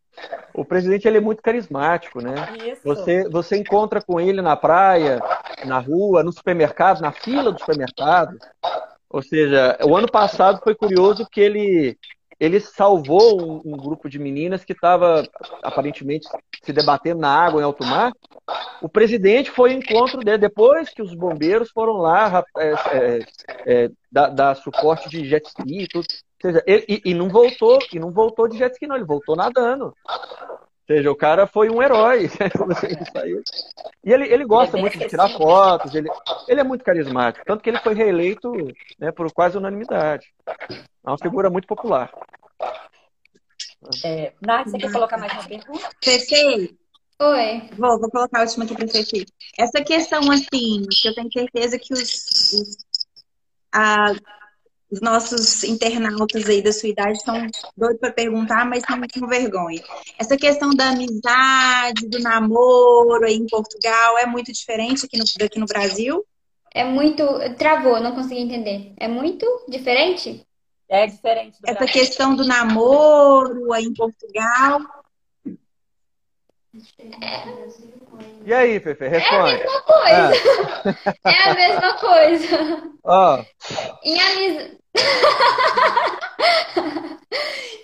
[0.54, 2.34] O presidente ele é muito carismático, né?
[2.64, 2.80] Isso.
[2.84, 5.20] Você, você encontra com ele na praia,
[5.64, 8.38] na rua, no supermercado, na fila do supermercado.
[9.10, 11.98] Ou seja, o ano passado foi curioso que ele
[12.38, 15.26] ele salvou um, um grupo de meninas que estava
[15.62, 16.28] aparentemente
[16.62, 18.12] se debatendo na água em alto mar.
[18.82, 23.26] O presidente foi ao encontro dele depois que os bombeiros foram lá é, é,
[23.66, 26.06] é, dar, dar, suporte de jet ski e tudo.
[26.40, 29.34] Seja, ele, e, e, não voltou, e não voltou de jet ski, não, ele voltou
[29.34, 29.94] nadando.
[30.88, 32.30] Ou seja, o cara foi um herói.
[34.04, 36.08] e ele, ele gosta muito de tirar fotos, ele,
[36.46, 38.52] ele é muito carismático, tanto que ele foi reeleito
[38.96, 40.32] né, por quase unanimidade.
[40.46, 42.12] É uma figura muito popular.
[44.04, 45.90] É, Nath, você quer colocar mais uma pergunta?
[46.02, 46.78] Fefe.
[47.18, 47.68] Oi.
[47.76, 49.26] Vou, vou colocar a última aqui para Fefe.
[49.58, 52.76] Essa questão, assim, que eu tenho certeza que os, os,
[53.74, 54.12] a,
[54.90, 59.82] os nossos internautas aí da sua idade estão doidos para perguntar, mas estão com vergonha.
[60.18, 65.58] Essa questão da amizade, do namoro aí em Portugal é muito diferente aqui no, daqui
[65.58, 66.24] no Brasil?
[66.72, 67.24] É muito.
[67.56, 68.92] Travou, não consegui entender.
[68.98, 70.46] É muito diferente?
[70.88, 71.58] É diferente.
[71.64, 71.92] Essa Brasil.
[71.92, 74.80] questão do namoro aí em Portugal.
[78.44, 79.52] E aí, Fefe, responde.
[79.52, 80.32] É a mesma coisa.
[81.24, 82.82] É, é a mesma coisa.
[83.04, 83.44] Ó.
[84.04, 84.76] Em, amiz...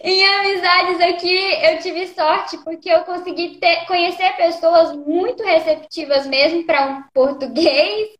[0.02, 6.64] em amizades aqui, eu tive sorte porque eu consegui ter, conhecer pessoas muito receptivas mesmo
[6.64, 8.10] para um português.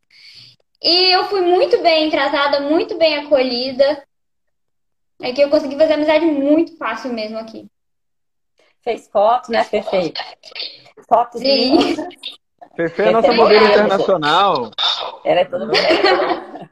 [0.83, 4.05] E eu fui muito bem tratada, muito bem acolhida.
[5.21, 7.71] É que eu consegui fazer amizade muito fácil mesmo aqui.
[8.83, 10.13] Fez fotos, né, Fefe?
[11.09, 11.97] Fotos Sim.
[12.75, 14.71] Fefe é nossa modelo internacional.
[15.25, 15.73] Ela é toda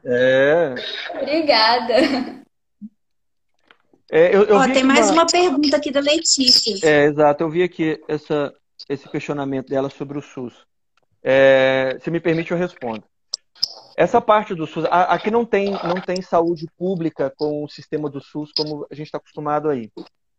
[0.03, 0.75] É.
[1.21, 1.93] Obrigada.
[4.11, 5.21] É, eu, eu Ó, tem mais uma...
[5.21, 6.75] uma pergunta aqui da Letícia.
[6.83, 7.43] É, exato.
[7.43, 8.53] Eu vi aqui essa,
[8.89, 10.65] esse questionamento dela sobre o SUS.
[11.23, 13.03] É, se me permite, eu respondo.
[13.95, 18.19] Essa parte do SUS, aqui não tem, não tem saúde pública com o sistema do
[18.19, 19.89] SUS como a gente está acostumado aí.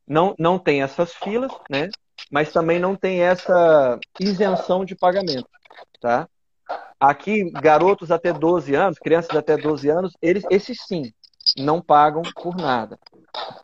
[0.06, 1.88] Não, não tem essas filas, né?
[2.30, 5.48] Mas também não tem essa isenção de pagamento,
[6.00, 6.28] tá?
[6.98, 11.12] Aqui, garotos até 12 anos, crianças até 12 anos, eles, esses sim,
[11.58, 12.98] não pagam por nada.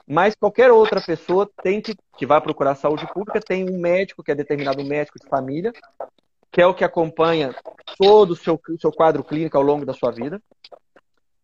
[0.07, 4.33] Mas qualquer outra pessoa tem que, que vai procurar saúde pública, tem um médico, que
[4.33, 5.73] é determinado médico de família,
[6.51, 7.55] que é o que acompanha
[7.97, 10.43] todo o seu, seu quadro clínico ao longo da sua vida.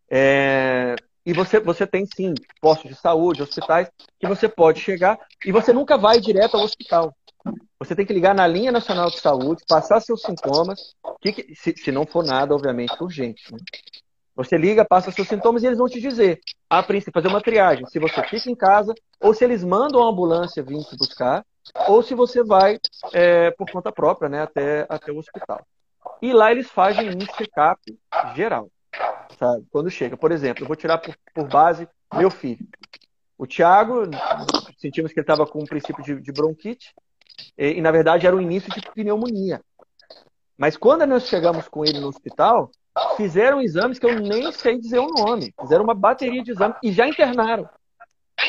[0.09, 5.51] É, e você, você tem sim postos de saúde, hospitais, que você pode chegar e
[5.51, 7.15] você nunca vai direto ao hospital.
[7.79, 11.91] Você tem que ligar na linha nacional de saúde, passar seus sintomas, que, se, se,
[11.91, 13.51] não for nada, obviamente, urgente.
[13.51, 13.59] Né?
[14.35, 17.85] Você liga, passa seus sintomas e eles vão te dizer, a princípio, fazer uma triagem,
[17.87, 21.45] se você fica em casa, ou se eles mandam a ambulância vir te buscar,
[21.87, 22.77] ou se você vai
[23.13, 25.65] é, por conta própria, né, até, até o hospital.
[26.21, 27.79] E lá eles fazem um check-up
[28.35, 28.69] geral.
[29.37, 29.65] Sabe?
[29.71, 32.65] Quando chega, por exemplo, eu vou tirar por, por base meu filho.
[33.37, 34.03] O Thiago,
[34.77, 36.93] sentimos que ele estava com um princípio de, de bronquite,
[37.57, 39.61] e, e, na verdade era o início de pneumonia.
[40.57, 42.71] Mas quando nós chegamos com ele no hospital,
[43.17, 45.53] fizeram exames que eu nem sei dizer o nome.
[45.59, 47.69] Fizeram uma bateria de exames e já internaram.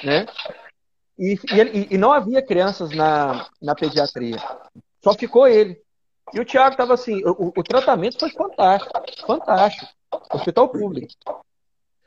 [0.04, 0.26] Né?
[1.18, 4.36] E, e, e não havia crianças na, na pediatria.
[5.02, 5.80] Só ficou ele.
[6.34, 8.92] E o Tiago estava assim, o, o, tratamento foi fantástico,
[9.26, 9.86] fantástico.
[10.32, 11.12] Hospital público.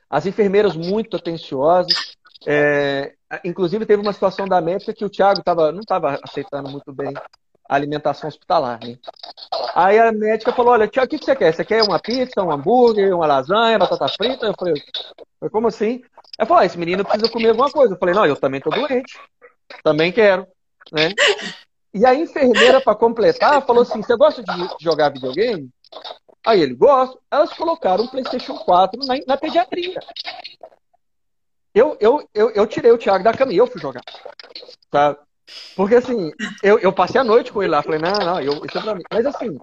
[0.09, 2.15] As enfermeiras muito atenciosas.
[2.45, 3.13] É,
[3.43, 7.13] inclusive teve uma situação da médica que o Tiago tava, não estava aceitando muito bem
[7.69, 8.79] a alimentação hospitalar.
[8.83, 8.97] Né?
[9.75, 11.53] Aí a médica falou, olha, Tiago, o que, que você quer?
[11.53, 14.47] Você quer uma pizza, um hambúrguer, uma lasanha, batata frita?
[14.47, 14.81] Eu falei,
[15.51, 16.01] como assim?
[16.37, 17.93] Ela falou, ah, esse menino precisa comer alguma coisa.
[17.93, 19.19] Eu falei, não, eu também tô doente.
[19.83, 20.47] Também quero.
[20.91, 21.09] Né?
[21.93, 25.69] E a enfermeira, para completar, falou assim: Você gosta de jogar videogame?
[26.45, 27.17] Aí ele gosta.
[27.31, 29.99] Elas colocaram um PlayStation 4 na, na pediatria.
[31.73, 34.03] Eu, eu, eu, eu tirei o Thiago da cama e eu fui jogar.
[34.89, 35.17] Tá?
[35.75, 36.31] Porque assim,
[36.63, 37.81] eu, eu passei a noite com ele lá.
[37.81, 39.03] Falei: Não, não, eu, isso é pra mim.
[39.11, 39.57] Mas assim,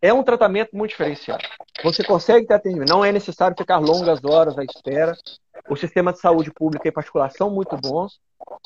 [0.00, 1.44] é um tratamento muito diferenciado.
[1.82, 2.88] Você consegue ter atendimento.
[2.88, 5.16] Não é necessário ficar longas horas à espera.
[5.68, 8.20] O sistema de saúde pública e particular são muito bons.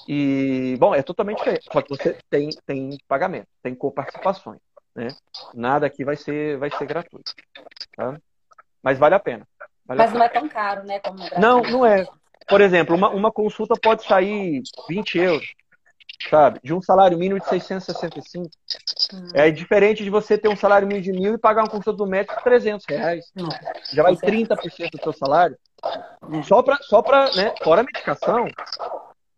[0.08, 1.68] E, bom, é totalmente diferente.
[1.70, 4.60] Só que você tem, tem pagamento, tem coparticipações.
[4.94, 5.08] Né?
[5.54, 7.34] Nada aqui vai ser, vai ser gratuito.
[7.94, 8.18] Tá?
[8.82, 9.46] Mas vale a pena.
[9.84, 10.98] Vale Mas a não é tão caro, né?
[11.00, 12.06] Como não, não é.
[12.48, 15.46] Por exemplo, uma, uma consulta pode sair 20 euros
[16.30, 16.60] sabe?
[16.62, 18.50] De um salário mínimo de 665.
[19.12, 19.28] Hum.
[19.34, 22.06] É diferente de você ter um salário mínimo de mil e pagar uma consulta do
[22.06, 23.32] médico de 300 reais.
[23.36, 23.48] Hum.
[23.92, 25.56] Já vai 30% do seu salário.
[26.44, 27.54] Só para, só pra, né?
[27.62, 28.48] Fora a medicação.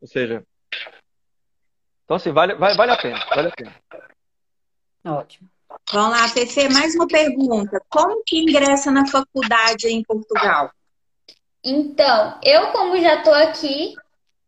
[0.01, 0.43] Ou seja.
[2.05, 3.27] Então, assim, vale, vale, vale a pena.
[3.29, 3.75] Vale a pena.
[5.05, 5.49] Ótimo.
[5.93, 7.81] Vamos lá, Fefe, mais uma pergunta.
[7.89, 10.71] Como que ingressa na faculdade em Portugal?
[11.63, 13.95] Então, eu como já estou aqui,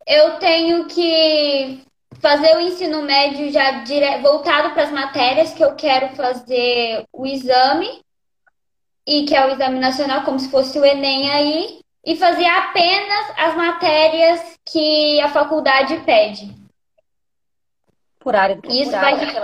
[0.07, 1.85] eu tenho que
[2.21, 4.19] fazer o ensino médio já dire...
[4.23, 8.03] voltado para as matérias que eu quero fazer o exame,
[9.07, 13.33] e que é o exame nacional, como se fosse o Enem aí, e fazer apenas
[13.37, 16.55] as matérias que a faculdade pede.
[18.19, 19.41] Por área do Isso por vai área, de-.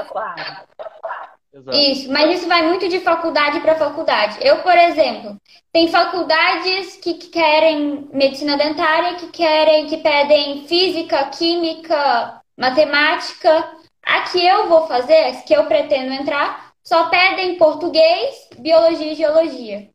[1.56, 1.78] Exato.
[1.78, 4.36] Isso, mas isso vai muito de faculdade para faculdade.
[4.42, 5.40] Eu, por exemplo,
[5.72, 13.72] tem faculdades que que querem medicina dentária, que querem, que pedem física, química, matemática.
[14.02, 19.16] A que eu vou fazer, as que eu pretendo entrar, só pedem português, biologia e
[19.16, 19.88] geologia.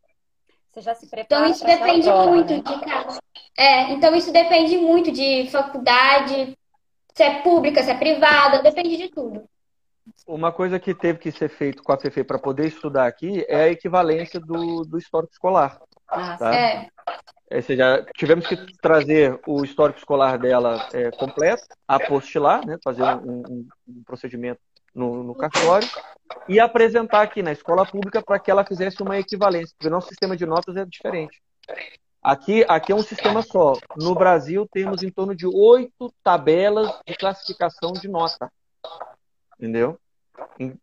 [0.72, 2.60] Você já se prepara Então isso depende prova, muito né?
[2.62, 3.20] de cada.
[3.58, 6.58] É, então isso depende muito de faculdade,
[7.14, 9.44] se é pública, se é privada, depende de tudo.
[10.26, 13.64] Uma coisa que teve que ser feito com a Fefe para poder estudar aqui é
[13.64, 15.80] a equivalência do, do histórico escolar.
[16.08, 16.56] Ah, Tá?
[16.56, 16.88] É.
[17.54, 23.44] Ou seja, tivemos que trazer o histórico escolar dela é, completo, apostilar, né, fazer um,
[23.50, 24.62] um- um procedimento
[24.94, 25.88] no, no cartório
[26.48, 30.08] e apresentar aqui na escola pública para que ela fizesse uma equivalência, porque o nosso
[30.08, 31.42] sistema de notas é diferente.
[32.22, 33.74] Aqui, aqui é um sistema só.
[33.98, 38.52] No Brasil, temos em torno de oito tabelas de classificação de nota.
[39.58, 40.00] Entendeu?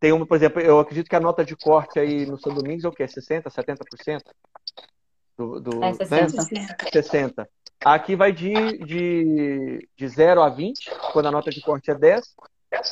[0.00, 2.84] Tem uma, por exemplo, eu acredito que a nota de corte aí no São Domingos
[2.84, 3.04] é o quê?
[3.04, 4.20] 60%, 70%?
[5.36, 6.28] Do, do, É, né?
[6.28, 6.90] 60.
[6.92, 7.48] 60.
[7.84, 12.34] Aqui vai de, de, de 0 a 20, quando a nota de corte é 10.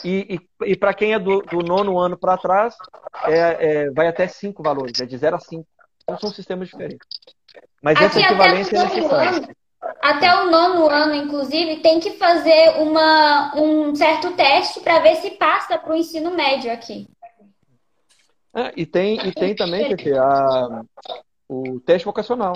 [0.04, 2.74] E, e, e para quem é do, do nono ano para trás,
[3.24, 5.66] é, é, vai até 5 valores, é de 0 a 5.
[6.02, 7.06] Então são sistemas diferentes.
[7.82, 9.30] Mas essa Aqui até equivalência é o nono necessária.
[9.30, 9.48] ano,
[10.00, 15.32] até o nono ano, inclusive, tem que fazer uma, um certo teste para ver se
[15.32, 17.08] passa para o ensino médio aqui.
[18.54, 20.82] É, e, tem, e tem também, Pepe, a,
[21.48, 22.54] o teste vocacional.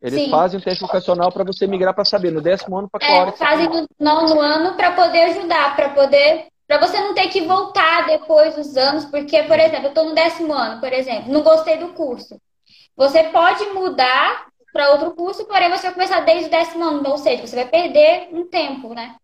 [0.00, 0.30] Eles Sim.
[0.30, 3.30] fazem o teste vocacional para você migrar para saber no décimo ano para qual hora
[3.30, 7.28] É, você fazem no nono ano para poder ajudar, para poder, para você não ter
[7.28, 11.32] que voltar depois dos anos, porque, por exemplo, eu estou no décimo ano, por exemplo,
[11.32, 12.38] não gostei do curso.
[12.96, 17.18] Você pode mudar para outro curso, porém você vai começar desde o décimo ano, ou
[17.18, 19.16] seja, você vai perder um tempo, né?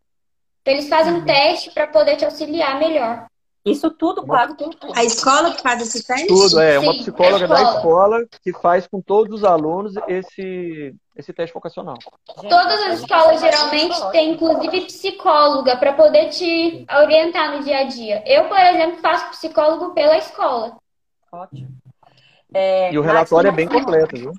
[0.63, 3.27] Então eles fazem um teste para poder te auxiliar melhor.
[3.65, 4.99] Isso tudo pago pelo curso.
[4.99, 6.27] A escola que faz esse teste?
[6.27, 6.79] Tudo, é.
[6.81, 7.77] Uma Sim, psicóloga a da escola.
[7.77, 11.97] escola que faz com todos os alunos esse, esse teste vocacional.
[12.41, 17.79] Gente, Todas as gente escolas geralmente têm, inclusive, psicóloga para poder te orientar no dia
[17.79, 18.23] a dia.
[18.27, 20.77] Eu, por exemplo, faço psicólogo pela escola.
[21.31, 21.69] Ótimo.
[22.53, 24.33] É, E o Nath, relatório é bem completo, viu?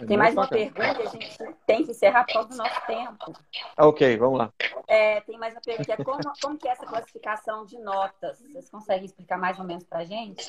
[0.00, 2.86] É Tem mais uma pergunta e a gente tem que encerrar por causa do nosso
[2.86, 3.32] tempo.
[3.76, 4.52] Ah, ok, vamos lá.
[4.86, 8.40] É, tem mais uma pergunta, que é como, como que é essa classificação de notas?
[8.40, 10.46] Vocês conseguem explicar mais ou menos pra gente?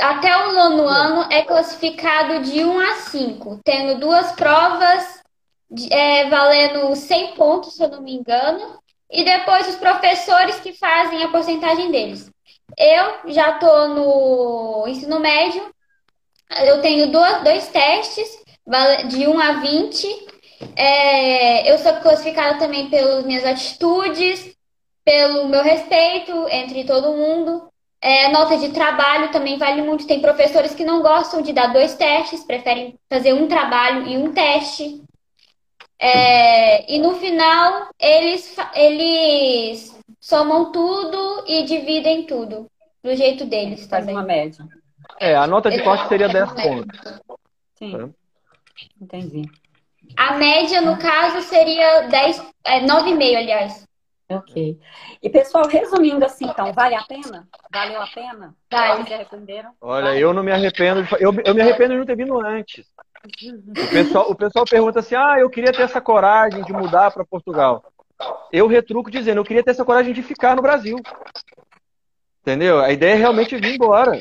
[0.00, 5.22] Até o nono ano é classificado de 1 a 5, tendo duas provas
[5.90, 8.78] é, valendo 100 pontos, se eu não me engano,
[9.10, 12.30] e depois os professores que fazem a porcentagem deles.
[12.78, 15.73] Eu já estou no ensino médio,
[16.64, 18.44] eu tenho duas, dois testes
[19.08, 20.26] de 1 a 20.
[20.76, 24.54] É, eu sou classificada também pelas minhas atitudes,
[25.04, 27.68] pelo meu respeito entre todo mundo.
[28.00, 30.06] É, nota de trabalho também vale muito.
[30.06, 34.32] Tem professores que não gostam de dar dois testes, preferem fazer um trabalho e um
[34.32, 35.02] teste.
[35.98, 42.66] É, e no final, eles, eles somam tudo e dividem tudo,
[43.02, 44.14] do jeito deles Faz também.
[44.14, 44.66] uma média.
[45.20, 46.62] É, a nota de corte seria 10 É.
[46.62, 47.20] pontos.
[47.74, 47.98] Sim.
[47.98, 48.08] Tá.
[49.00, 49.42] Entendi.
[50.16, 53.86] A média, no caso, seria 10, é, 9,5, aliás.
[54.28, 54.78] Ok.
[55.22, 57.46] E, pessoal, resumindo assim, então, vale a pena?
[57.72, 58.54] Valeu a pena?
[58.70, 58.94] Vale.
[58.94, 59.70] Vocês se arrependeram?
[59.80, 61.06] Olha, eu não me arrependo.
[61.20, 62.86] Eu, eu me arrependo de não ter vindo antes.
[63.24, 67.24] O pessoal, o pessoal pergunta assim: ah, eu queria ter essa coragem de mudar para
[67.24, 67.84] Portugal.
[68.50, 70.96] Eu retruco dizendo: eu queria ter essa coragem de ficar no Brasil.
[72.40, 72.80] Entendeu?
[72.80, 74.18] A ideia é realmente vir embora.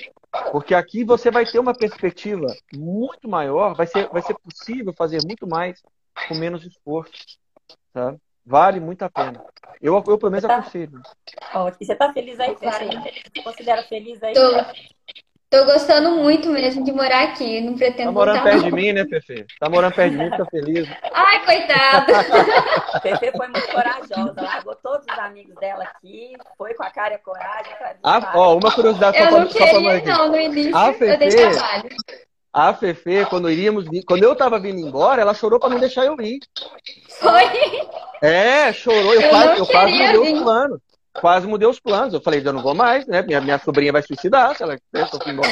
[0.52, 5.20] Porque aqui você vai ter uma perspectiva muito maior, vai ser, vai ser possível fazer
[5.26, 5.82] muito mais
[6.28, 7.12] com menos esforço.
[7.94, 8.16] Tá?
[8.46, 9.44] Vale muito a pena.
[9.82, 10.58] Eu, eu pelo menos Tá.
[10.58, 11.02] aconselho.
[11.54, 11.78] Ótimo.
[11.86, 12.70] Você tá feliz aí, Fê?
[12.70, 14.34] Você considera feliz aí?
[14.34, 14.50] Tô,
[15.50, 17.62] tô gostando muito mesmo de morar aqui.
[17.62, 18.70] Não pretendo Tá morando voltar, perto não.
[18.70, 19.46] de mim, né, Fefe?
[19.60, 20.90] Tá morando perto de mim, fica feliz.
[21.14, 22.12] Ai, coitado.
[22.96, 24.93] A Fefe foi muito corajosa, largou todos os
[25.24, 27.74] amigos dela aqui, foi com a cara e a coragem.
[27.78, 30.08] pra Ah, ó, uma curiosidade só Eu pra, não só queria, Mike.
[30.08, 30.78] não, no início.
[30.78, 31.90] A Eu dei Fefe- trabalho.
[32.56, 36.06] A Fefe, quando iríamos vir, quando eu tava vindo embora, ela chorou pra não deixar
[36.06, 36.40] eu ir.
[37.20, 37.44] Foi.
[38.22, 39.14] É, chorou.
[39.16, 40.34] Eu, Eu quase, eu quase mudei vir.
[40.36, 40.80] os planos.
[41.20, 42.14] Quase mudei os planos.
[42.14, 43.22] Eu falei, eu não vou mais, né?
[43.24, 45.50] Minha, minha sobrinha vai suicidar se ela eu for embora.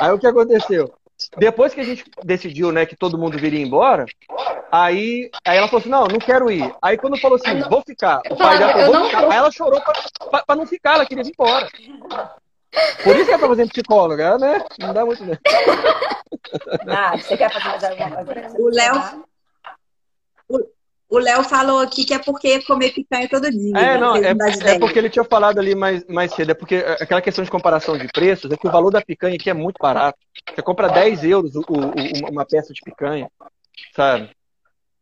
[0.00, 0.92] Aí o que aconteceu?
[1.38, 4.04] Depois que a gente decidiu, né, que todo mundo viria embora,
[4.70, 6.74] aí, aí ela falou assim, não, não quero ir.
[6.82, 9.24] Aí quando falou assim, vou ficar, o pai dela falou, vou ficar.
[9.30, 9.94] Aí ela chorou pra,
[10.30, 11.68] pra, pra não ficar, ela queria ir embora.
[13.02, 14.62] Por isso que ela tá fazendo psicóloga, né?
[14.78, 15.38] Não dá muito, né?
[16.88, 18.56] Ah, você quer fazer mais alguma coisa?
[18.58, 19.24] O Léo,
[21.08, 23.70] o Léo falou aqui que é porque comer picanha todo dia.
[23.78, 23.98] É, né?
[23.98, 24.30] não, é,
[24.64, 26.50] é porque ele tinha falado ali mais, mais cedo.
[26.50, 29.48] É porque aquela questão de comparação de preços é que o valor da picanha aqui
[29.48, 30.18] é muito barato.
[30.54, 33.30] Você compra 10 euros o- o- uma peça de picanha,
[33.94, 34.30] sabe?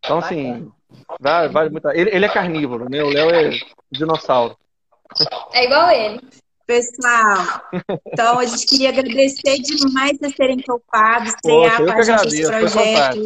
[0.04, 0.70] Então, assim,
[1.18, 1.88] vale, vale muito.
[1.90, 3.02] Ele, ele é carnívoro, né?
[3.02, 3.50] O Léo é
[3.90, 4.56] dinossauro.
[5.52, 6.20] É igual ele.
[6.66, 7.60] Pessoal,
[8.06, 12.50] então a gente queria agradecer demais vocês terem topado, estrear com que a gente esse
[12.50, 13.18] projeto.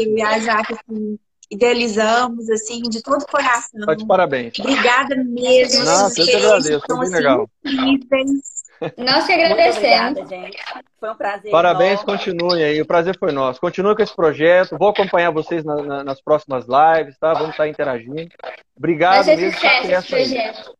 [0.00, 3.86] e a Jaque, assim, idealizamos, assim, de todo o coração.
[3.86, 4.58] Tá de parabéns.
[4.58, 5.84] Obrigada mesmo.
[5.84, 7.50] Nossa, eu que vocês agradeço, foi bem assim, legal.
[7.64, 8.53] incríveis.
[8.98, 10.18] Nós que Muito agradecemos.
[10.18, 10.62] obrigada, gente.
[11.00, 11.50] Foi um prazer.
[11.50, 12.06] Parabéns, enorme.
[12.12, 12.80] continuem aí.
[12.80, 13.60] O prazer foi nosso.
[13.60, 14.76] Continue com esse projeto.
[14.78, 17.32] Vou acompanhar vocês na- na- nas próximas lives, tá?
[17.34, 18.14] Vamos estar interagindo.
[18.42, 19.52] Vai Obrigado ser mesmo.
[19.52, 20.74] sucesso esse projeto.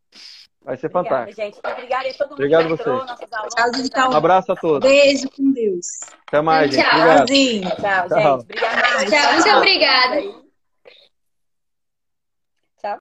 [0.65, 1.43] Vai ser Obrigada, fantástico.
[1.43, 1.59] gente.
[1.63, 3.55] Obrigada a todo mundo Obrigado que a entrou, vocês.
[3.55, 4.11] Tchau, então.
[4.11, 4.89] Um abraço a todos.
[4.89, 5.87] Beijo com Deus.
[6.27, 6.83] Até mais, gente.
[6.85, 6.95] Tchau.
[7.01, 7.27] Obrigado.
[7.27, 7.63] Tchauzinho.
[7.71, 8.09] Tchau, Tchau.
[8.09, 8.43] gente.
[8.43, 9.07] Obrigada.
[9.11, 10.44] Tchau, muito obrigada.